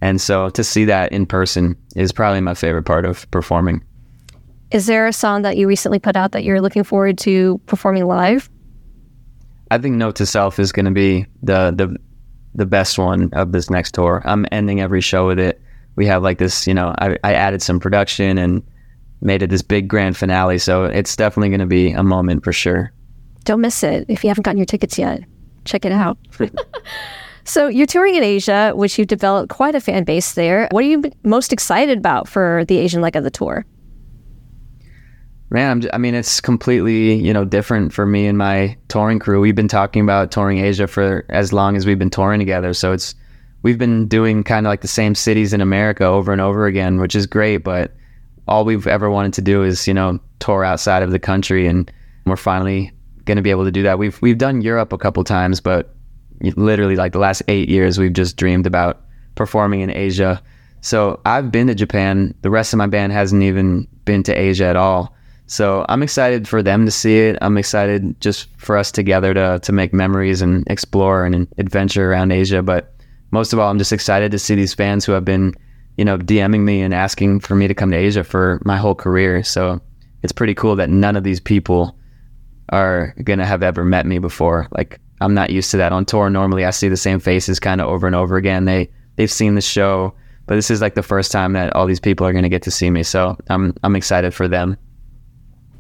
and 0.02 0.20
so 0.22 0.50
to 0.50 0.64
see 0.64 0.86
that 0.86 1.12
in 1.12 1.26
person 1.26 1.76
is 1.96 2.12
probably 2.12 2.42
my 2.42 2.54
favorite 2.54 2.84
part 2.84 3.06
of 3.06 3.30
performing. 3.32 3.84
Is 4.72 4.88
there 4.88 5.08
a 5.08 5.14
song 5.14 5.44
that 5.44 5.58
you 5.58 5.68
recently 5.68 6.00
put 6.00 6.16
out 6.16 6.32
that 6.34 6.44
you're 6.44 6.62
looking 6.62 6.84
forward 6.84 7.18
to 7.20 7.60
performing 7.66 8.06
live? 8.06 8.50
I 9.72 9.78
think 9.78 9.96
Note 9.96 10.16
to 10.18 10.26
Self 10.26 10.60
is 10.60 10.72
going 10.72 10.86
to 10.86 10.92
be 10.92 11.26
the 11.44 11.74
the 11.76 11.96
the 12.54 12.66
best 12.66 12.98
one 12.98 13.30
of 13.34 13.52
this 13.52 13.70
next 13.70 13.94
tour. 13.96 14.22
I'm 14.26 14.46
ending 14.52 14.80
every 14.80 15.02
show 15.02 15.28
with 15.28 15.40
it. 15.40 15.62
We 15.96 16.06
have 16.08 16.24
like 16.24 16.38
this, 16.38 16.68
you 16.68 16.74
know, 16.74 16.94
I, 17.00 17.18
I 17.24 17.34
added 17.34 17.62
some 17.62 17.80
production 17.80 18.38
and 18.38 18.64
made 19.22 19.42
it 19.42 19.50
this 19.50 19.62
big 19.62 19.88
grand 19.88 20.18
finale. 20.18 20.58
So 20.58 20.86
it's 20.86 21.16
definitely 21.16 21.50
going 21.50 21.62
to 21.62 21.66
be 21.66 21.92
a 21.92 22.04
moment 22.04 22.44
for 22.44 22.52
sure. 22.52 22.92
Don't 23.44 23.62
miss 23.62 23.84
it. 23.84 24.06
If 24.10 24.24
you 24.24 24.30
haven't 24.30 24.44
gotten 24.44 24.58
your 24.58 24.66
tickets 24.66 24.98
yet, 24.98 25.22
check 25.66 25.86
it 25.86 25.92
out. 25.92 26.18
So 27.46 27.68
you're 27.68 27.86
touring 27.86 28.16
in 28.16 28.24
Asia, 28.24 28.74
which 28.76 28.98
you've 28.98 29.08
developed 29.08 29.50
quite 29.50 29.76
a 29.76 29.80
fan 29.80 30.04
base 30.04 30.34
there. 30.34 30.68
What 30.72 30.84
are 30.84 30.88
you 30.88 31.04
most 31.24 31.54
excited 31.54 32.00
about 32.00 32.28
for 32.28 32.66
the 32.68 32.80
Asian 32.80 33.02
leg 33.02 33.16
of 33.16 33.24
the 33.24 33.30
tour? 33.30 33.66
Man, 35.52 35.88
i 35.94 36.00
mean, 36.00 36.16
it's 36.16 36.42
completely 36.42 37.14
you 37.14 37.32
know 37.32 37.46
different 37.46 37.94
for 37.94 38.08
me 38.08 38.26
and 38.26 38.38
my 38.38 38.76
touring 38.88 39.20
crew. 39.20 39.40
We've 39.40 39.56
been 39.56 39.68
talking 39.68 40.02
about 40.02 40.32
touring 40.32 40.58
Asia 40.58 40.88
for 40.88 41.24
as 41.30 41.54
long 41.54 41.78
as 41.78 41.86
we've 41.86 42.00
been 42.00 42.10
touring 42.10 42.40
together. 42.40 42.74
So 42.74 42.92
it's 42.92 43.14
we've 43.66 43.80
been 43.80 44.08
doing 44.08 44.44
kind 44.44 44.68
of 44.68 44.70
like 44.70 44.82
the 44.82 44.88
same 44.88 45.16
cities 45.16 45.52
in 45.52 45.60
America 45.60 46.06
over 46.06 46.32
and 46.32 46.40
over 46.40 46.68
again, 46.68 47.00
which 47.00 47.16
is 47.16 47.26
great. 47.26 47.58
But 47.58 47.92
all 48.48 48.64
we've 48.64 48.86
ever 48.86 49.10
wanted 49.10 49.34
to 49.34 49.42
do 49.42 49.64
is 49.64 49.88
you 49.88 49.94
know 49.94 50.20
tour 50.40 50.64
outside 50.64 51.02
of 51.02 51.10
the 51.10 51.18
country, 51.18 51.66
and 51.66 51.92
we're 52.28 52.38
finally 52.38 52.92
going 53.26 53.38
to 53.38 53.42
be 53.42 53.50
able 53.50 53.66
to 53.66 53.72
do 53.72 53.82
that. 53.82 53.98
We've 53.98 54.22
we've 54.22 54.38
done 54.38 54.62
Europe 54.62 54.94
a 54.94 55.00
couple 55.00 55.24
times, 55.24 55.60
but 55.60 55.96
literally 56.42 56.96
like 56.96 57.12
the 57.12 57.20
last 57.20 57.42
eight 57.48 57.68
years, 57.68 57.98
we've 57.98 58.14
just 58.14 58.38
dreamed 58.38 58.68
about 58.68 59.02
performing 59.34 59.82
in 59.82 59.90
Asia. 59.90 60.42
So 60.82 61.20
I've 61.26 61.52
been 61.52 61.66
to 61.66 61.76
Japan. 61.76 62.36
The 62.44 62.52
rest 62.52 62.72
of 62.72 62.78
my 62.78 62.86
band 62.86 63.14
hasn't 63.14 63.42
even 63.42 63.88
been 64.06 64.22
to 64.24 64.34
Asia 64.34 64.66
at 64.66 64.76
all. 64.76 65.16
So 65.48 65.88
I'm 65.90 66.04
excited 66.04 66.48
for 66.48 66.62
them 66.62 66.86
to 66.86 66.92
see 66.92 67.18
it. 67.18 67.38
I'm 67.42 67.58
excited 67.58 68.20
just 68.22 68.48
for 68.58 68.78
us 68.78 68.92
together 68.92 69.34
to 69.34 69.60
to 69.64 69.72
make 69.72 69.92
memories 69.92 70.44
and 70.44 70.64
explore 70.68 71.26
and 71.26 71.48
adventure 71.58 72.12
around 72.12 72.32
Asia. 72.32 72.62
But 72.62 72.95
most 73.36 73.52
of 73.52 73.60
all, 73.60 73.70
I'm 73.70 73.78
just 73.78 73.92
excited 73.92 74.32
to 74.32 74.40
see 74.40 74.56
these 74.56 74.74
fans 74.74 75.04
who 75.04 75.12
have 75.12 75.26
been, 75.26 75.54
you 75.98 76.06
know, 76.06 76.18
DMing 76.18 76.62
me 76.62 76.82
and 76.82 76.94
asking 76.94 77.42
for 77.42 77.54
me 77.54 77.68
to 77.68 77.74
come 77.74 77.92
to 77.92 77.98
Asia 77.98 78.24
for 78.24 78.62
my 78.64 78.78
whole 78.78 78.96
career. 78.96 79.44
So 79.44 79.82
it's 80.24 80.32
pretty 80.32 80.56
cool 80.56 80.78
that 80.78 80.90
none 80.90 81.18
of 81.18 81.26
these 81.26 81.42
people 81.42 81.98
are 82.70 83.14
gonna 83.24 83.46
have 83.46 83.62
ever 83.62 83.84
met 83.84 84.06
me 84.06 84.20
before. 84.20 84.68
Like 84.72 85.02
I'm 85.20 85.34
not 85.34 85.50
used 85.50 85.70
to 85.72 85.78
that 85.78 85.92
on 85.92 86.06
tour. 86.06 86.30
Normally, 86.30 86.64
I 86.64 86.70
see 86.72 86.88
the 86.88 86.98
same 86.98 87.20
faces 87.20 87.60
kind 87.60 87.82
of 87.82 87.88
over 87.88 88.08
and 88.08 88.16
over 88.16 88.38
again. 88.38 88.64
They 88.64 88.90
they've 89.18 89.32
seen 89.32 89.56
the 89.56 89.62
show, 89.62 90.14
but 90.46 90.56
this 90.56 90.72
is 90.72 90.82
like 90.82 90.96
the 90.96 91.04
first 91.04 91.32
time 91.32 91.54
that 91.54 91.76
all 91.76 91.86
these 91.86 92.00
people 92.00 92.26
are 92.26 92.32
going 92.32 92.44
to 92.44 92.50
get 92.50 92.64
to 92.64 92.72
see 92.72 92.90
me. 92.90 93.04
So 93.04 93.38
I'm 93.50 93.74
I'm 93.84 93.96
excited 93.96 94.34
for 94.34 94.48
them. 94.48 94.78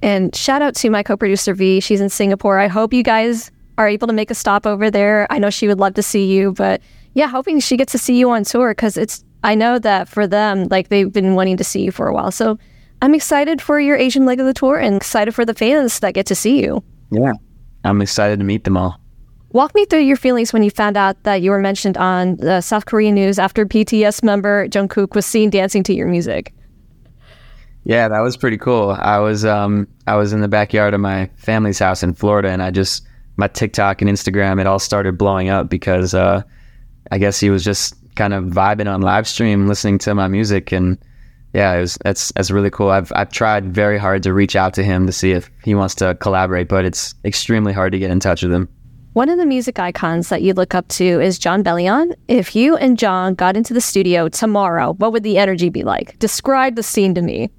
And 0.01 0.35
shout 0.35 0.61
out 0.61 0.75
to 0.75 0.89
my 0.89 1.03
co-producer 1.03 1.53
V. 1.53 1.79
She's 1.79 2.01
in 2.01 2.09
Singapore. 2.09 2.59
I 2.59 2.67
hope 2.67 2.93
you 2.93 3.01
guys 3.01 3.49
are 3.77 3.87
able 3.87 4.07
to 4.07 4.13
make 4.13 4.29
a 4.29 4.35
stop 4.35 4.65
over 4.65 4.91
there. 4.91 5.25
I 5.29 5.39
know 5.39 5.49
she 5.49 5.67
would 5.67 5.79
love 5.79 5.95
to 5.95 6.03
see 6.03 6.25
you, 6.25 6.51
but 6.51 6.81
yeah, 7.15 7.27
hoping 7.27 7.59
she 7.59 7.77
gets 7.77 7.93
to 7.93 7.97
see 7.97 8.19
you 8.19 8.29
on 8.29 8.43
tour 8.43 8.71
because 8.71 8.97
it's. 8.97 9.23
I 9.43 9.53
know 9.53 9.77
that 9.77 10.09
for 10.09 10.25
them, 10.25 10.65
like 10.69 10.89
they've 10.89 11.11
been 11.11 11.35
wanting 11.35 11.57
to 11.57 11.63
see 11.63 11.81
you 11.81 11.91
for 11.91 12.07
a 12.07 12.13
while. 12.13 12.31
So 12.31 12.57
I'm 13.01 13.13
excited 13.13 13.61
for 13.61 13.79
your 13.79 13.95
Asian 13.95 14.25
leg 14.25 14.39
of 14.39 14.47
the 14.47 14.55
tour 14.55 14.77
and 14.77 14.95
excited 14.95 15.35
for 15.35 15.45
the 15.45 15.53
fans 15.53 15.99
that 15.99 16.15
get 16.15 16.25
to 16.27 16.35
see 16.35 16.61
you. 16.63 16.83
Yeah, 17.11 17.33
I'm 17.83 18.01
excited 18.01 18.39
to 18.39 18.45
meet 18.45 18.63
them 18.63 18.75
all. 18.75 18.99
Walk 19.51 19.73
me 19.75 19.85
through 19.85 20.01
your 20.01 20.17
feelings 20.17 20.51
when 20.51 20.63
you 20.63 20.71
found 20.71 20.97
out 20.97 21.21
that 21.23 21.41
you 21.41 21.51
were 21.51 21.61
mentioned 21.61 21.95
on 21.95 22.35
the 22.37 22.59
South 22.59 22.87
Korean 22.87 23.15
news 23.15 23.39
after 23.39 23.65
BTS 23.65 24.23
member 24.23 24.67
Jungkook 24.67 25.15
was 25.15 25.25
seen 25.25 25.49
dancing 25.49 25.83
to 25.83 25.93
your 25.93 26.07
music. 26.07 26.53
Yeah, 27.85 28.07
that 28.09 28.19
was 28.19 28.35
pretty 28.35 28.57
cool. 28.57 28.97
I 28.99 29.19
was 29.19 29.45
um 29.45 29.87
I 30.07 30.15
was 30.15 30.33
in 30.33 30.41
the 30.41 30.47
backyard 30.47 30.93
of 30.93 30.99
my 30.99 31.29
family's 31.37 31.79
house 31.79 32.03
in 32.03 32.13
Florida 32.15 32.49
and 32.49 32.61
I 32.61 32.71
just 32.71 33.07
my 33.37 33.47
TikTok 33.47 34.01
and 34.01 34.09
Instagram 34.09 34.59
it 34.59 34.67
all 34.67 34.79
started 34.79 35.17
blowing 35.17 35.49
up 35.49 35.69
because 35.69 36.13
uh 36.13 36.41
I 37.11 37.17
guess 37.17 37.39
he 37.39 37.49
was 37.49 37.63
just 37.63 37.95
kind 38.15 38.33
of 38.33 38.45
vibing 38.45 38.91
on 38.91 39.01
live 39.01 39.27
stream 39.27 39.67
listening 39.67 39.97
to 39.99 40.15
my 40.15 40.27
music 40.27 40.71
and 40.71 40.97
yeah, 41.53 41.73
it 41.77 41.79
was 41.81 41.97
that's 42.03 42.33
that's 42.33 42.51
really 42.51 42.69
cool. 42.69 42.89
I've 42.89 43.13
I've 43.15 43.31
tried 43.31 43.73
very 43.73 43.97
hard 43.97 44.23
to 44.23 44.33
reach 44.33 44.57
out 44.57 44.73
to 44.73 44.83
him 44.83 45.05
to 45.05 45.13
see 45.13 45.31
if 45.31 45.49
he 45.63 45.73
wants 45.73 45.95
to 45.95 46.15
collaborate, 46.15 46.67
but 46.67 46.83
it's 46.83 47.15
extremely 47.23 47.71
hard 47.71 47.93
to 47.93 47.99
get 47.99 48.11
in 48.11 48.19
touch 48.19 48.43
with 48.43 48.51
him. 48.51 48.67
One 49.13 49.29
of 49.29 49.37
the 49.37 49.45
music 49.45 49.79
icons 49.79 50.27
that 50.27 50.41
you 50.41 50.53
look 50.53 50.75
up 50.75 50.85
to 50.89 51.21
is 51.21 51.39
Jon 51.39 51.63
Bellion. 51.63 52.13
If 52.27 52.57
you 52.57 52.75
and 52.75 52.99
Jon 52.99 53.35
got 53.35 53.55
into 53.55 53.73
the 53.73 53.79
studio 53.79 54.27
tomorrow, 54.27 54.95
what 54.95 55.13
would 55.13 55.23
the 55.23 55.37
energy 55.37 55.69
be 55.69 55.83
like? 55.83 56.19
Describe 56.19 56.75
the 56.75 56.83
scene 56.83 57.15
to 57.15 57.21
me. 57.21 57.49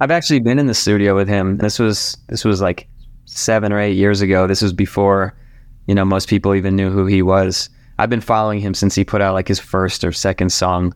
I've 0.00 0.10
actually 0.10 0.40
been 0.40 0.58
in 0.58 0.66
the 0.66 0.74
studio 0.74 1.16
with 1.16 1.26
him. 1.26 1.56
This 1.56 1.78
was 1.78 2.18
this 2.28 2.44
was 2.44 2.60
like 2.60 2.86
seven 3.24 3.72
or 3.72 3.80
eight 3.80 3.96
years 3.96 4.20
ago. 4.20 4.46
This 4.46 4.60
was 4.60 4.74
before, 4.74 5.34
you 5.86 5.94
know, 5.94 6.04
most 6.04 6.28
people 6.28 6.54
even 6.54 6.76
knew 6.76 6.90
who 6.90 7.06
he 7.06 7.22
was. 7.22 7.70
I've 7.98 8.10
been 8.10 8.20
following 8.20 8.60
him 8.60 8.74
since 8.74 8.94
he 8.94 9.04
put 9.04 9.20
out 9.20 9.34
like 9.34 9.48
his 9.48 9.58
first 9.58 10.04
or 10.04 10.12
second 10.12 10.50
song. 10.50 10.94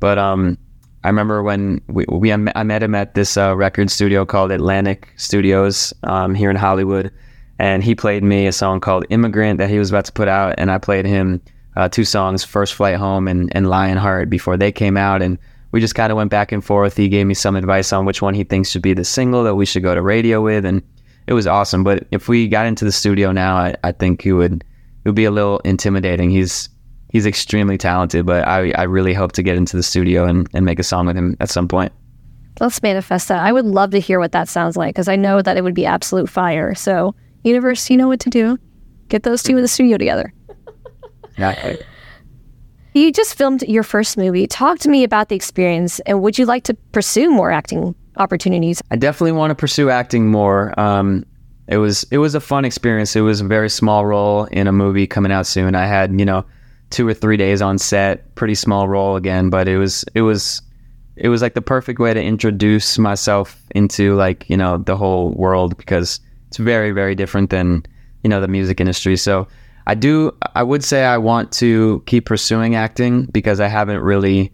But 0.00 0.18
um, 0.18 0.58
I 1.02 1.08
remember 1.08 1.42
when 1.42 1.80
we, 1.88 2.04
we 2.08 2.32
I 2.32 2.36
met 2.36 2.82
him 2.82 2.94
at 2.94 3.14
this 3.14 3.36
uh, 3.36 3.56
record 3.56 3.90
studio 3.90 4.24
called 4.24 4.52
Atlantic 4.52 5.08
Studios 5.16 5.92
um, 6.02 6.34
here 6.34 6.50
in 6.50 6.56
Hollywood 6.56 7.12
and 7.58 7.84
he 7.84 7.94
played 7.94 8.22
me 8.22 8.46
a 8.46 8.52
song 8.52 8.80
called 8.80 9.06
Immigrant 9.10 9.58
that 9.58 9.70
he 9.70 9.78
was 9.78 9.90
about 9.90 10.04
to 10.06 10.12
put 10.12 10.28
out, 10.28 10.54
and 10.58 10.70
I 10.70 10.78
played 10.78 11.06
him 11.06 11.40
uh, 11.76 11.88
two 11.88 12.04
songs, 12.04 12.44
First 12.44 12.74
Flight 12.74 12.96
Home 12.96 13.28
and, 13.28 13.54
and 13.54 13.68
Lionheart, 13.68 14.28
before 14.28 14.56
they 14.56 14.72
came 14.72 14.96
out, 14.96 15.22
and 15.22 15.38
we 15.72 15.80
just 15.80 15.94
kind 15.94 16.10
of 16.10 16.16
went 16.16 16.30
back 16.30 16.52
and 16.52 16.64
forth. 16.64 16.96
He 16.96 17.08
gave 17.08 17.26
me 17.26 17.34
some 17.34 17.56
advice 17.56 17.92
on 17.92 18.04
which 18.04 18.22
one 18.22 18.34
he 18.34 18.44
thinks 18.44 18.70
should 18.70 18.82
be 18.82 18.94
the 18.94 19.04
single 19.04 19.44
that 19.44 19.54
we 19.54 19.66
should 19.66 19.82
go 19.82 19.94
to 19.94 20.02
radio 20.02 20.40
with, 20.40 20.64
and 20.64 20.82
it 21.26 21.32
was 21.32 21.46
awesome. 21.46 21.84
But 21.84 22.06
if 22.10 22.28
we 22.28 22.48
got 22.48 22.66
into 22.66 22.84
the 22.84 22.92
studio 22.92 23.32
now, 23.32 23.56
I, 23.56 23.74
I 23.82 23.92
think 23.92 24.22
he 24.22 24.32
would 24.32 24.64
it 25.04 25.08
would 25.08 25.14
be 25.14 25.24
a 25.24 25.30
little 25.30 25.58
intimidating. 25.60 26.30
He's 26.30 26.68
he's 27.10 27.26
extremely 27.26 27.78
talented, 27.78 28.26
but 28.26 28.46
I, 28.48 28.72
I 28.72 28.82
really 28.84 29.14
hope 29.14 29.32
to 29.32 29.42
get 29.42 29.56
into 29.56 29.76
the 29.76 29.82
studio 29.82 30.24
and, 30.24 30.48
and 30.52 30.64
make 30.64 30.78
a 30.80 30.82
song 30.82 31.06
with 31.06 31.16
him 31.16 31.36
at 31.40 31.48
some 31.48 31.68
point. 31.68 31.92
Let's 32.60 32.82
manifest 32.82 33.28
that. 33.28 33.44
I 33.44 33.52
would 33.52 33.64
love 33.64 33.90
to 33.92 34.00
hear 34.00 34.18
what 34.18 34.32
that 34.32 34.48
sounds 34.48 34.76
like 34.76 34.94
because 34.94 35.08
I 35.08 35.16
know 35.16 35.40
that 35.42 35.56
it 35.56 35.62
would 35.62 35.74
be 35.74 35.86
absolute 35.86 36.28
fire. 36.28 36.74
So 36.74 37.14
Universe, 37.44 37.90
you 37.90 37.96
know 37.96 38.08
what 38.08 38.20
to 38.20 38.30
do. 38.30 38.58
Get 39.08 39.22
those 39.22 39.42
two 39.42 39.56
in 39.56 39.62
the 39.62 39.68
studio 39.68 39.98
together. 39.98 40.32
yeah. 41.38 41.76
You 42.94 43.12
just 43.12 43.36
filmed 43.36 43.62
your 43.62 43.82
first 43.82 44.16
movie. 44.16 44.46
Talk 44.46 44.78
to 44.80 44.88
me 44.88 45.04
about 45.04 45.28
the 45.28 45.36
experience 45.36 46.00
and 46.00 46.22
would 46.22 46.38
you 46.38 46.46
like 46.46 46.64
to 46.64 46.74
pursue 46.92 47.30
more 47.30 47.50
acting 47.50 47.94
opportunities? 48.16 48.82
I 48.90 48.96
definitely 48.96 49.32
want 49.32 49.50
to 49.50 49.54
pursue 49.54 49.90
acting 49.90 50.28
more. 50.28 50.78
Um, 50.80 51.26
it 51.66 51.78
was 51.78 52.04
it 52.10 52.18
was 52.18 52.34
a 52.34 52.40
fun 52.40 52.64
experience. 52.64 53.16
It 53.16 53.22
was 53.22 53.40
a 53.40 53.44
very 53.44 53.70
small 53.70 54.04
role 54.04 54.44
in 54.44 54.66
a 54.66 54.72
movie 54.72 55.06
coming 55.06 55.32
out 55.32 55.46
soon. 55.46 55.74
I 55.74 55.86
had 55.86 56.18
you 56.18 56.26
know 56.26 56.44
two 56.90 57.08
or 57.08 57.14
three 57.14 57.36
days 57.36 57.62
on 57.62 57.78
set, 57.78 58.34
pretty 58.34 58.54
small 58.54 58.88
role 58.88 59.16
again, 59.16 59.50
but 59.50 59.66
it 59.66 59.78
was 59.78 60.04
it 60.14 60.22
was 60.22 60.60
it 61.16 61.28
was 61.28 61.42
like 61.42 61.54
the 61.54 61.62
perfect 61.62 62.00
way 62.00 62.12
to 62.12 62.22
introduce 62.22 62.98
myself 62.98 63.62
into 63.74 64.14
like 64.14 64.48
you 64.50 64.56
know 64.56 64.78
the 64.78 64.96
whole 64.96 65.30
world 65.32 65.76
because 65.76 66.20
it's 66.48 66.58
very 66.58 66.90
very 66.90 67.14
different 67.14 67.50
than 67.50 67.84
you 68.22 68.30
know 68.30 68.40
the 68.40 68.48
music 68.48 68.80
industry. 68.80 69.16
So 69.16 69.48
I 69.86 69.94
do 69.94 70.36
I 70.54 70.62
would 70.62 70.84
say 70.84 71.04
I 71.04 71.16
want 71.18 71.50
to 71.52 72.02
keep 72.06 72.26
pursuing 72.26 72.74
acting 72.74 73.24
because 73.26 73.58
I 73.58 73.68
haven't 73.68 74.00
really 74.00 74.52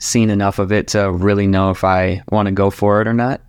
seen 0.00 0.30
enough 0.30 0.60
of 0.60 0.70
it 0.70 0.86
to 0.88 1.10
really 1.10 1.48
know 1.48 1.70
if 1.70 1.82
I 1.82 2.22
want 2.30 2.46
to 2.46 2.52
go 2.52 2.70
for 2.70 3.00
it 3.00 3.08
or 3.08 3.14
not. 3.14 3.40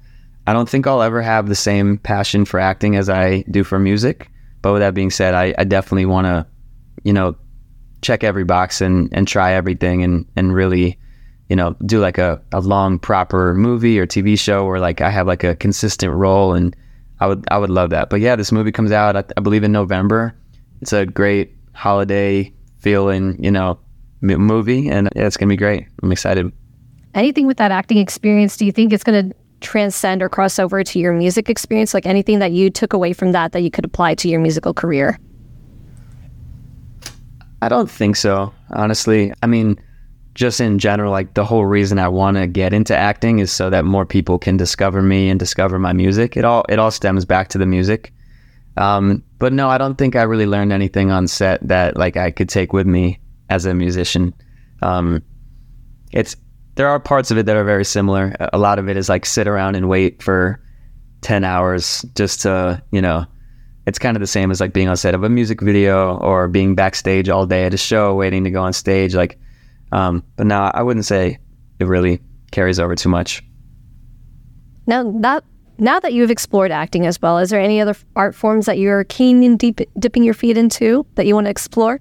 I 0.49 0.53
don't 0.53 0.67
think 0.67 0.87
I'll 0.87 1.03
ever 1.03 1.21
have 1.21 1.47
the 1.47 1.53
same 1.53 1.99
passion 1.99 2.43
for 2.43 2.59
acting 2.59 2.95
as 2.95 3.07
I 3.07 3.43
do 3.51 3.63
for 3.63 3.77
music. 3.77 4.31
But 4.63 4.73
with 4.73 4.79
that 4.81 4.95
being 4.95 5.11
said, 5.11 5.35
I, 5.35 5.53
I 5.59 5.63
definitely 5.63 6.07
want 6.07 6.25
to, 6.25 6.47
you 7.03 7.13
know, 7.13 7.35
check 8.01 8.23
every 8.23 8.45
box 8.45 8.81
and, 8.81 9.09
and 9.11 9.27
try 9.27 9.53
everything 9.53 10.01
and, 10.01 10.25
and 10.35 10.51
really, 10.51 10.97
you 11.49 11.55
know, 11.55 11.75
do 11.85 11.99
like 11.99 12.17
a, 12.17 12.41
a 12.51 12.61
long 12.61 12.97
proper 12.97 13.53
movie 13.53 13.99
or 13.99 14.07
TV 14.07 14.39
show 14.39 14.65
where 14.65 14.79
like 14.79 15.01
I 15.01 15.11
have 15.11 15.27
like 15.27 15.43
a 15.43 15.55
consistent 15.55 16.15
role 16.15 16.55
and 16.55 16.75
I 17.19 17.27
would 17.27 17.45
I 17.51 17.59
would 17.59 17.69
love 17.69 17.91
that. 17.91 18.09
But 18.09 18.19
yeah, 18.19 18.35
this 18.35 18.51
movie 18.51 18.71
comes 18.71 18.91
out 18.91 19.15
I, 19.15 19.23
I 19.37 19.41
believe 19.41 19.63
in 19.63 19.71
November. 19.71 20.33
It's 20.81 20.93
a 20.93 21.05
great 21.05 21.55
holiday 21.73 22.51
feeling, 22.79 23.37
you 23.43 23.51
know, 23.51 23.77
movie 24.21 24.89
and 24.89 25.09
yeah, 25.15 25.27
it's 25.27 25.37
gonna 25.37 25.49
be 25.49 25.57
great. 25.57 25.85
I'm 26.01 26.11
excited. 26.11 26.51
Anything 27.13 27.45
with 27.45 27.57
that 27.57 27.69
acting 27.69 27.99
experience, 27.99 28.57
do 28.57 28.65
you 28.65 28.71
think 28.71 28.93
it's 28.93 29.03
to 29.29 29.35
transcend 29.59 30.21
or 30.21 30.29
cross 30.29 30.59
over 30.59 30.83
to 30.83 30.99
your 30.99 31.13
music 31.13 31.49
experience? 31.49 31.93
Like 31.93 32.05
anything 32.05 32.39
that 32.39 32.51
you 32.51 32.69
took 32.69 32.93
away 32.93 33.13
from 33.13 33.31
that 33.31 33.51
that 33.51 33.61
you 33.61 33.71
could 33.71 33.85
apply 33.85 34.15
to 34.15 34.29
your 34.29 34.39
musical 34.39 34.73
career? 34.73 35.17
I 37.61 37.69
don't 37.69 37.89
think 37.89 38.15
so, 38.15 38.53
honestly. 38.71 39.33
I 39.43 39.47
mean, 39.47 39.79
just 40.33 40.61
in 40.61 40.79
general, 40.79 41.11
like 41.11 41.33
the 41.33 41.43
whole 41.43 41.65
reason 41.65 41.99
I 41.99 42.07
want 42.07 42.37
to 42.37 42.47
get 42.47 42.73
into 42.73 42.95
acting 42.95 43.39
is 43.39 43.51
so 43.51 43.69
that 43.69 43.83
more 43.83 44.05
people 44.05 44.39
can 44.39 44.55
discover 44.55 45.01
me 45.01 45.29
and 45.29 45.39
discover 45.39 45.77
my 45.79 45.91
music. 45.91 46.37
It 46.37 46.45
all 46.45 46.63
it 46.69 46.79
all 46.79 46.91
stems 46.91 47.25
back 47.25 47.49
to 47.49 47.57
the 47.57 47.65
music. 47.65 48.13
Um, 48.77 49.21
but 49.39 49.51
no, 49.51 49.67
I 49.69 49.77
don't 49.77 49.97
think 49.97 50.15
I 50.15 50.21
really 50.21 50.45
learned 50.45 50.71
anything 50.71 51.11
on 51.11 51.27
set 51.27 51.59
that 51.67 51.97
like 51.97 52.15
I 52.15 52.31
could 52.31 52.47
take 52.47 52.71
with 52.71 52.87
me 52.87 53.19
as 53.49 53.65
a 53.65 53.73
musician. 53.73 54.33
Um, 54.81 55.21
it's 56.13 56.37
there 56.79 56.87
are 56.87 56.97
parts 56.97 57.29
of 57.29 57.37
it 57.37 57.45
that 57.45 57.57
are 57.57 57.65
very 57.65 57.83
similar. 57.83 58.33
A 58.53 58.57
lot 58.57 58.79
of 58.79 58.87
it 58.87 58.95
is 58.95 59.09
like 59.09 59.25
sit 59.25 59.49
around 59.49 59.75
and 59.75 59.89
wait 59.89 60.23
for 60.23 60.63
ten 61.19 61.43
hours 61.43 62.05
just 62.15 62.39
to 62.43 62.81
you 62.91 63.01
know 63.01 63.25
it's 63.85 63.99
kind 63.99 64.15
of 64.15 64.21
the 64.21 64.27
same 64.27 64.49
as 64.49 64.61
like 64.61 64.71
being 64.71 64.87
on 64.87 64.95
set 64.95 65.13
of 65.13 65.21
a 65.25 65.27
music 65.27 65.59
video 65.59 66.17
or 66.19 66.47
being 66.47 66.75
backstage 66.75 67.27
all 67.27 67.45
day 67.45 67.65
at 67.65 67.73
a 67.73 67.77
show 67.77 68.15
waiting 68.15 68.45
to 68.45 68.49
go 68.49 68.63
on 68.63 68.71
stage 68.71 69.13
like 69.13 69.37
um, 69.91 70.23
but 70.37 70.47
now 70.47 70.71
i 70.73 70.81
wouldn't 70.81 71.05
say 71.05 71.37
it 71.79 71.87
really 71.87 72.21
carries 72.51 72.79
over 72.79 72.95
too 72.95 73.09
much 73.09 73.43
Now 74.87 75.11
that 75.19 75.43
now 75.77 75.99
that 75.99 76.13
you've 76.13 76.31
explored 76.31 76.71
acting 76.71 77.05
as 77.05 77.21
well, 77.21 77.39
is 77.39 77.49
there 77.49 77.59
any 77.59 77.81
other 77.81 77.95
art 78.15 78.35
forms 78.35 78.65
that 78.67 78.77
you're 78.77 79.03
keen 79.03 79.43
in 79.43 79.57
deep 79.57 79.81
dipping 79.97 80.23
your 80.23 80.33
feet 80.33 80.57
into 80.57 81.05
that 81.15 81.25
you 81.25 81.35
want 81.35 81.45
to 81.45 81.51
explore? 81.51 81.99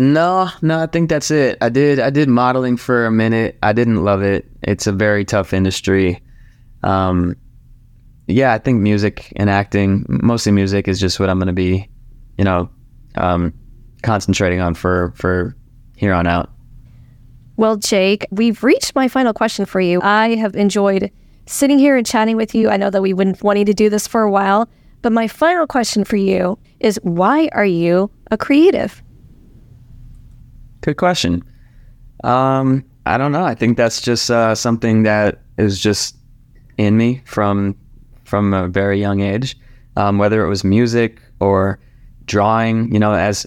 No 0.00 0.48
no 0.62 0.82
i 0.82 0.86
think 0.86 1.10
that's 1.10 1.30
it 1.30 1.58
i 1.60 1.68
did 1.68 2.00
i 2.00 2.08
did 2.08 2.26
modeling 2.26 2.76
for 2.76 3.04
a 3.04 3.10
minute 3.10 3.58
i 3.62 3.72
didn't 3.72 4.02
love 4.02 4.22
it 4.22 4.46
it's 4.62 4.86
a 4.86 4.92
very 4.92 5.24
tough 5.26 5.52
industry 5.52 6.20
um, 6.82 7.36
yeah 8.26 8.54
i 8.54 8.58
think 8.58 8.80
music 8.80 9.30
and 9.36 9.50
acting 9.50 10.06
mostly 10.08 10.52
music 10.52 10.88
is 10.88 10.98
just 10.98 11.20
what 11.20 11.28
i'm 11.28 11.38
going 11.38 11.48
to 11.48 11.52
be 11.52 11.86
you 12.38 12.44
know 12.44 12.68
um, 13.16 13.52
concentrating 14.02 14.60
on 14.60 14.72
for 14.74 15.12
for 15.16 15.54
here 15.96 16.14
on 16.14 16.26
out 16.26 16.48
Well, 17.56 17.76
Jake, 17.76 18.26
we've 18.30 18.64
reached 18.64 18.94
my 18.94 19.06
final 19.06 19.34
question 19.34 19.66
for 19.66 19.82
you. 19.82 20.00
I 20.02 20.36
have 20.36 20.56
enjoyed 20.56 21.10
sitting 21.44 21.78
here 21.78 21.94
and 21.94 22.06
chatting 22.06 22.36
with 22.38 22.54
you. 22.54 22.70
I 22.70 22.78
know 22.78 22.88
that 22.88 23.02
we've 23.02 23.18
been 23.18 23.36
wanting 23.42 23.66
to 23.66 23.74
do 23.74 23.90
this 23.90 24.06
for 24.06 24.22
a 24.22 24.30
while, 24.30 24.66
but 25.02 25.12
my 25.12 25.28
final 25.28 25.66
question 25.66 26.04
for 26.04 26.16
you 26.16 26.58
is 26.78 26.98
why 27.02 27.50
are 27.52 27.66
you 27.66 28.10
a 28.30 28.38
creative? 28.38 29.02
Good 30.80 30.96
question. 30.96 31.42
Um, 32.24 32.84
I 33.06 33.18
don't 33.18 33.32
know. 33.32 33.44
I 33.44 33.54
think 33.54 33.76
that's 33.76 34.00
just 34.00 34.30
uh, 34.30 34.54
something 34.54 35.02
that 35.04 35.40
is 35.58 35.80
just 35.80 36.16
in 36.78 36.96
me 36.96 37.22
from 37.24 37.76
from 38.24 38.54
a 38.54 38.68
very 38.68 39.00
young 39.00 39.20
age. 39.20 39.56
Um, 39.96 40.18
whether 40.18 40.44
it 40.44 40.48
was 40.48 40.62
music 40.64 41.20
or 41.40 41.78
drawing, 42.26 42.92
you 42.92 42.98
know, 42.98 43.12
as 43.12 43.46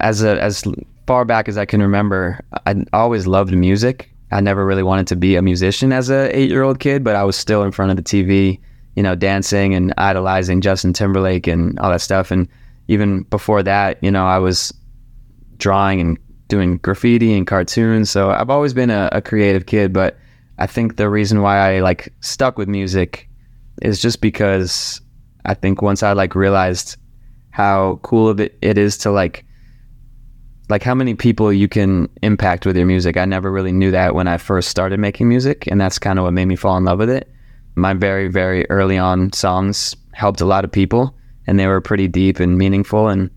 as 0.00 0.22
a, 0.22 0.40
as 0.40 0.64
far 1.06 1.24
back 1.24 1.48
as 1.48 1.58
I 1.58 1.64
can 1.64 1.82
remember, 1.82 2.40
I 2.66 2.84
always 2.92 3.26
loved 3.26 3.52
music. 3.52 4.10
I 4.32 4.40
never 4.40 4.64
really 4.64 4.84
wanted 4.84 5.08
to 5.08 5.16
be 5.16 5.34
a 5.34 5.42
musician 5.42 5.92
as 5.92 6.08
a 6.08 6.34
eight 6.36 6.48
year 6.48 6.62
old 6.62 6.78
kid, 6.78 7.02
but 7.02 7.16
I 7.16 7.24
was 7.24 7.36
still 7.36 7.62
in 7.64 7.72
front 7.72 7.90
of 7.90 7.96
the 7.96 8.02
TV, 8.02 8.60
you 8.94 9.02
know, 9.02 9.16
dancing 9.16 9.74
and 9.74 9.92
idolizing 9.98 10.60
Justin 10.60 10.92
Timberlake 10.92 11.46
and 11.46 11.78
all 11.80 11.90
that 11.90 12.00
stuff. 12.00 12.30
And 12.30 12.48
even 12.86 13.22
before 13.24 13.62
that, 13.64 13.98
you 14.02 14.10
know, 14.10 14.26
I 14.26 14.38
was 14.38 14.72
drawing 15.56 16.00
and 16.00 16.18
doing 16.50 16.76
graffiti 16.78 17.32
and 17.34 17.46
cartoons. 17.46 18.10
So 18.10 18.30
I've 18.30 18.50
always 18.50 18.74
been 18.74 18.90
a, 18.90 19.08
a 19.12 19.22
creative 19.22 19.64
kid, 19.64 19.92
but 19.92 20.18
I 20.58 20.66
think 20.66 20.96
the 20.96 21.08
reason 21.08 21.40
why 21.40 21.56
I 21.56 21.80
like 21.80 22.12
stuck 22.20 22.58
with 22.58 22.68
music 22.68 23.28
is 23.80 24.02
just 24.02 24.20
because 24.20 25.00
I 25.46 25.54
think 25.54 25.80
once 25.80 26.02
I 26.02 26.12
like 26.12 26.34
realized 26.34 26.96
how 27.50 27.98
cool 28.02 28.28
of 28.28 28.40
it, 28.40 28.58
it 28.60 28.76
is 28.76 28.98
to 28.98 29.10
like 29.10 29.46
like 30.68 30.82
how 30.84 30.94
many 30.94 31.14
people 31.14 31.52
you 31.52 31.66
can 31.66 32.08
impact 32.22 32.64
with 32.64 32.76
your 32.76 32.86
music. 32.86 33.16
I 33.16 33.24
never 33.24 33.50
really 33.50 33.72
knew 33.72 33.90
that 33.90 34.14
when 34.14 34.28
I 34.28 34.36
first 34.36 34.68
started 34.68 35.00
making 35.00 35.28
music, 35.28 35.66
and 35.66 35.80
that's 35.80 35.98
kind 35.98 36.18
of 36.18 36.24
what 36.24 36.32
made 36.32 36.44
me 36.44 36.56
fall 36.56 36.76
in 36.76 36.84
love 36.84 36.98
with 36.98 37.10
it. 37.10 37.32
My 37.74 37.94
very 37.94 38.28
very 38.28 38.68
early 38.70 38.98
on 38.98 39.32
songs 39.32 39.96
helped 40.12 40.40
a 40.40 40.46
lot 40.46 40.64
of 40.64 40.70
people, 40.70 41.16
and 41.46 41.58
they 41.58 41.66
were 41.66 41.80
pretty 41.80 42.06
deep 42.06 42.38
and 42.38 42.58
meaningful. 42.58 43.08
And 43.08 43.30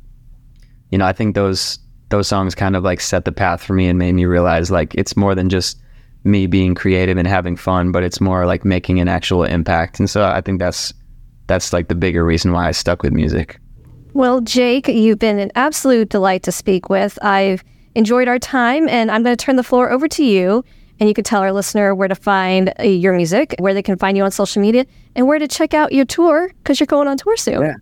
you 0.91 0.97
know, 0.97 1.05
I 1.05 1.13
think 1.13 1.35
those 1.35 1.79
those 2.13 2.27
songs 2.27 2.53
kind 2.53 2.75
of 2.75 2.83
like 2.83 3.01
set 3.01 3.25
the 3.25 3.31
path 3.31 3.63
for 3.63 3.73
me 3.73 3.87
and 3.87 3.97
made 3.97 4.11
me 4.11 4.25
realize 4.25 4.69
like 4.69 4.93
it's 4.93 5.17
more 5.17 5.33
than 5.33 5.49
just 5.49 5.81
me 6.23 6.45
being 6.45 6.75
creative 6.75 7.17
and 7.17 7.27
having 7.27 7.55
fun, 7.57 7.91
but 7.91 8.03
it's 8.03 8.21
more 8.21 8.45
like 8.45 8.63
making 8.63 8.99
an 8.99 9.07
actual 9.07 9.43
impact. 9.43 9.99
And 9.99 10.07
so 10.07 10.23
I 10.23 10.39
think 10.39 10.59
that's 10.59 10.93
that's 11.47 11.73
like 11.73 11.87
the 11.87 11.95
bigger 11.95 12.23
reason 12.23 12.51
why 12.51 12.67
I 12.67 12.71
stuck 12.71 13.01
with 13.01 13.13
music. 13.13 13.59
Well, 14.13 14.41
Jake, 14.41 14.87
you've 14.87 15.17
been 15.17 15.39
an 15.39 15.51
absolute 15.55 16.09
delight 16.09 16.43
to 16.43 16.51
speak 16.51 16.87
with. 16.87 17.17
I've 17.23 17.63
enjoyed 17.95 18.27
our 18.27 18.37
time, 18.37 18.87
and 18.87 19.09
I'm 19.09 19.23
going 19.23 19.35
to 19.35 19.43
turn 19.43 19.55
the 19.55 19.63
floor 19.63 19.89
over 19.89 20.07
to 20.09 20.23
you. 20.23 20.63
And 20.99 21.09
you 21.09 21.15
can 21.15 21.23
tell 21.23 21.41
our 21.41 21.51
listener 21.51 21.95
where 21.95 22.07
to 22.07 22.15
find 22.15 22.71
uh, 22.79 22.83
your 22.83 23.13
music, 23.13 23.55
where 23.57 23.73
they 23.73 23.81
can 23.81 23.97
find 23.97 24.15
you 24.15 24.23
on 24.23 24.29
social 24.29 24.61
media, 24.61 24.85
and 25.15 25.25
where 25.25 25.39
to 25.39 25.47
check 25.47 25.73
out 25.73 25.91
your 25.91 26.05
tour 26.05 26.51
because 26.59 26.79
you're 26.79 26.85
going 26.85 27.07
on 27.07 27.17
tour 27.17 27.35
soon. 27.35 27.59
Yeah. 27.59 27.75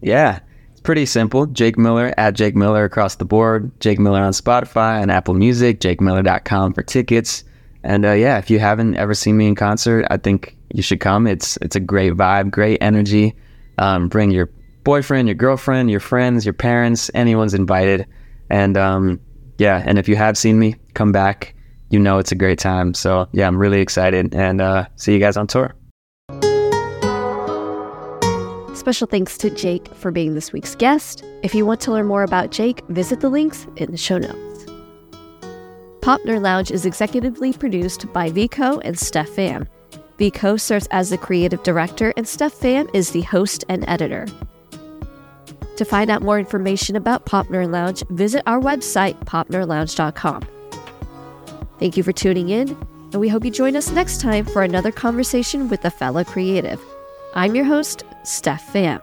Yeah. 0.00 0.40
Pretty 0.90 1.06
simple. 1.06 1.46
Jake 1.46 1.78
Miller 1.78 2.12
at 2.16 2.34
Jake 2.34 2.56
Miller 2.56 2.82
across 2.82 3.14
the 3.14 3.24
board. 3.24 3.70
Jake 3.78 4.00
Miller 4.00 4.22
on 4.22 4.32
Spotify 4.32 5.00
and 5.00 5.08
Apple 5.08 5.34
Music. 5.34 5.78
JakeMiller.com 5.78 6.72
for 6.72 6.82
tickets. 6.82 7.44
And 7.84 8.04
uh, 8.04 8.10
yeah, 8.10 8.38
if 8.38 8.50
you 8.50 8.58
haven't 8.58 8.96
ever 8.96 9.14
seen 9.14 9.36
me 9.36 9.46
in 9.46 9.54
concert, 9.54 10.04
I 10.10 10.16
think 10.16 10.56
you 10.74 10.82
should 10.82 10.98
come. 10.98 11.28
It's 11.28 11.56
it's 11.58 11.76
a 11.76 11.80
great 11.80 12.14
vibe, 12.14 12.50
great 12.50 12.78
energy. 12.80 13.36
Um, 13.78 14.08
bring 14.08 14.32
your 14.32 14.50
boyfriend, 14.82 15.28
your 15.28 15.36
girlfriend, 15.36 15.92
your 15.92 16.00
friends, 16.00 16.44
your 16.44 16.54
parents, 16.54 17.08
anyone's 17.14 17.54
invited. 17.54 18.04
And 18.50 18.76
um, 18.76 19.20
yeah, 19.58 19.84
and 19.86 19.96
if 19.96 20.08
you 20.08 20.16
have 20.16 20.36
seen 20.36 20.58
me, 20.58 20.74
come 20.94 21.12
back. 21.12 21.54
You 21.90 22.00
know 22.00 22.18
it's 22.18 22.32
a 22.32 22.34
great 22.34 22.58
time. 22.58 22.94
So 22.94 23.28
yeah, 23.30 23.46
I'm 23.46 23.58
really 23.58 23.80
excited 23.80 24.34
and 24.34 24.60
uh, 24.60 24.86
see 24.96 25.12
you 25.12 25.20
guys 25.20 25.36
on 25.36 25.46
tour. 25.46 25.72
Special 28.80 29.06
thanks 29.06 29.36
to 29.36 29.50
Jake 29.50 29.94
for 29.94 30.10
being 30.10 30.34
this 30.34 30.54
week's 30.54 30.74
guest. 30.74 31.22
If 31.42 31.54
you 31.54 31.66
want 31.66 31.82
to 31.82 31.92
learn 31.92 32.06
more 32.06 32.22
about 32.22 32.50
Jake, 32.50 32.82
visit 32.88 33.20
the 33.20 33.28
links 33.28 33.66
in 33.76 33.90
the 33.90 33.98
show 33.98 34.16
notes. 34.16 34.64
Pop 36.00 36.22
Nerd 36.22 36.40
Lounge 36.40 36.70
is 36.70 36.86
executively 36.86 37.56
produced 37.56 38.10
by 38.14 38.30
Vico 38.30 38.78
and 38.78 38.98
Steph 38.98 39.28
Pham. 39.28 39.68
Vico 40.16 40.56
serves 40.56 40.88
as 40.92 41.10
the 41.10 41.18
creative 41.18 41.62
director, 41.62 42.14
and 42.16 42.26
Steph 42.26 42.54
Pham 42.54 42.88
is 42.94 43.10
the 43.10 43.20
host 43.20 43.66
and 43.68 43.86
editor. 43.86 44.26
To 45.76 45.84
find 45.84 46.10
out 46.10 46.22
more 46.22 46.38
information 46.38 46.96
about 46.96 47.26
Pop 47.26 47.48
Nerd 47.48 47.70
Lounge, 47.70 48.02
visit 48.08 48.42
our 48.46 48.60
website, 48.60 49.22
popnerdlounge.com. 49.26 50.48
Thank 51.78 51.98
you 51.98 52.02
for 52.02 52.12
tuning 52.12 52.48
in, 52.48 52.70
and 53.12 53.20
we 53.20 53.28
hope 53.28 53.44
you 53.44 53.50
join 53.50 53.76
us 53.76 53.90
next 53.90 54.22
time 54.22 54.46
for 54.46 54.62
another 54.62 54.90
conversation 54.90 55.68
with 55.68 55.84
a 55.84 55.90
fellow 55.90 56.24
creative. 56.24 56.82
I'm 57.34 57.54
your 57.54 57.64
host, 57.64 58.02
Steph 58.24 58.72
Pham. 58.72 59.00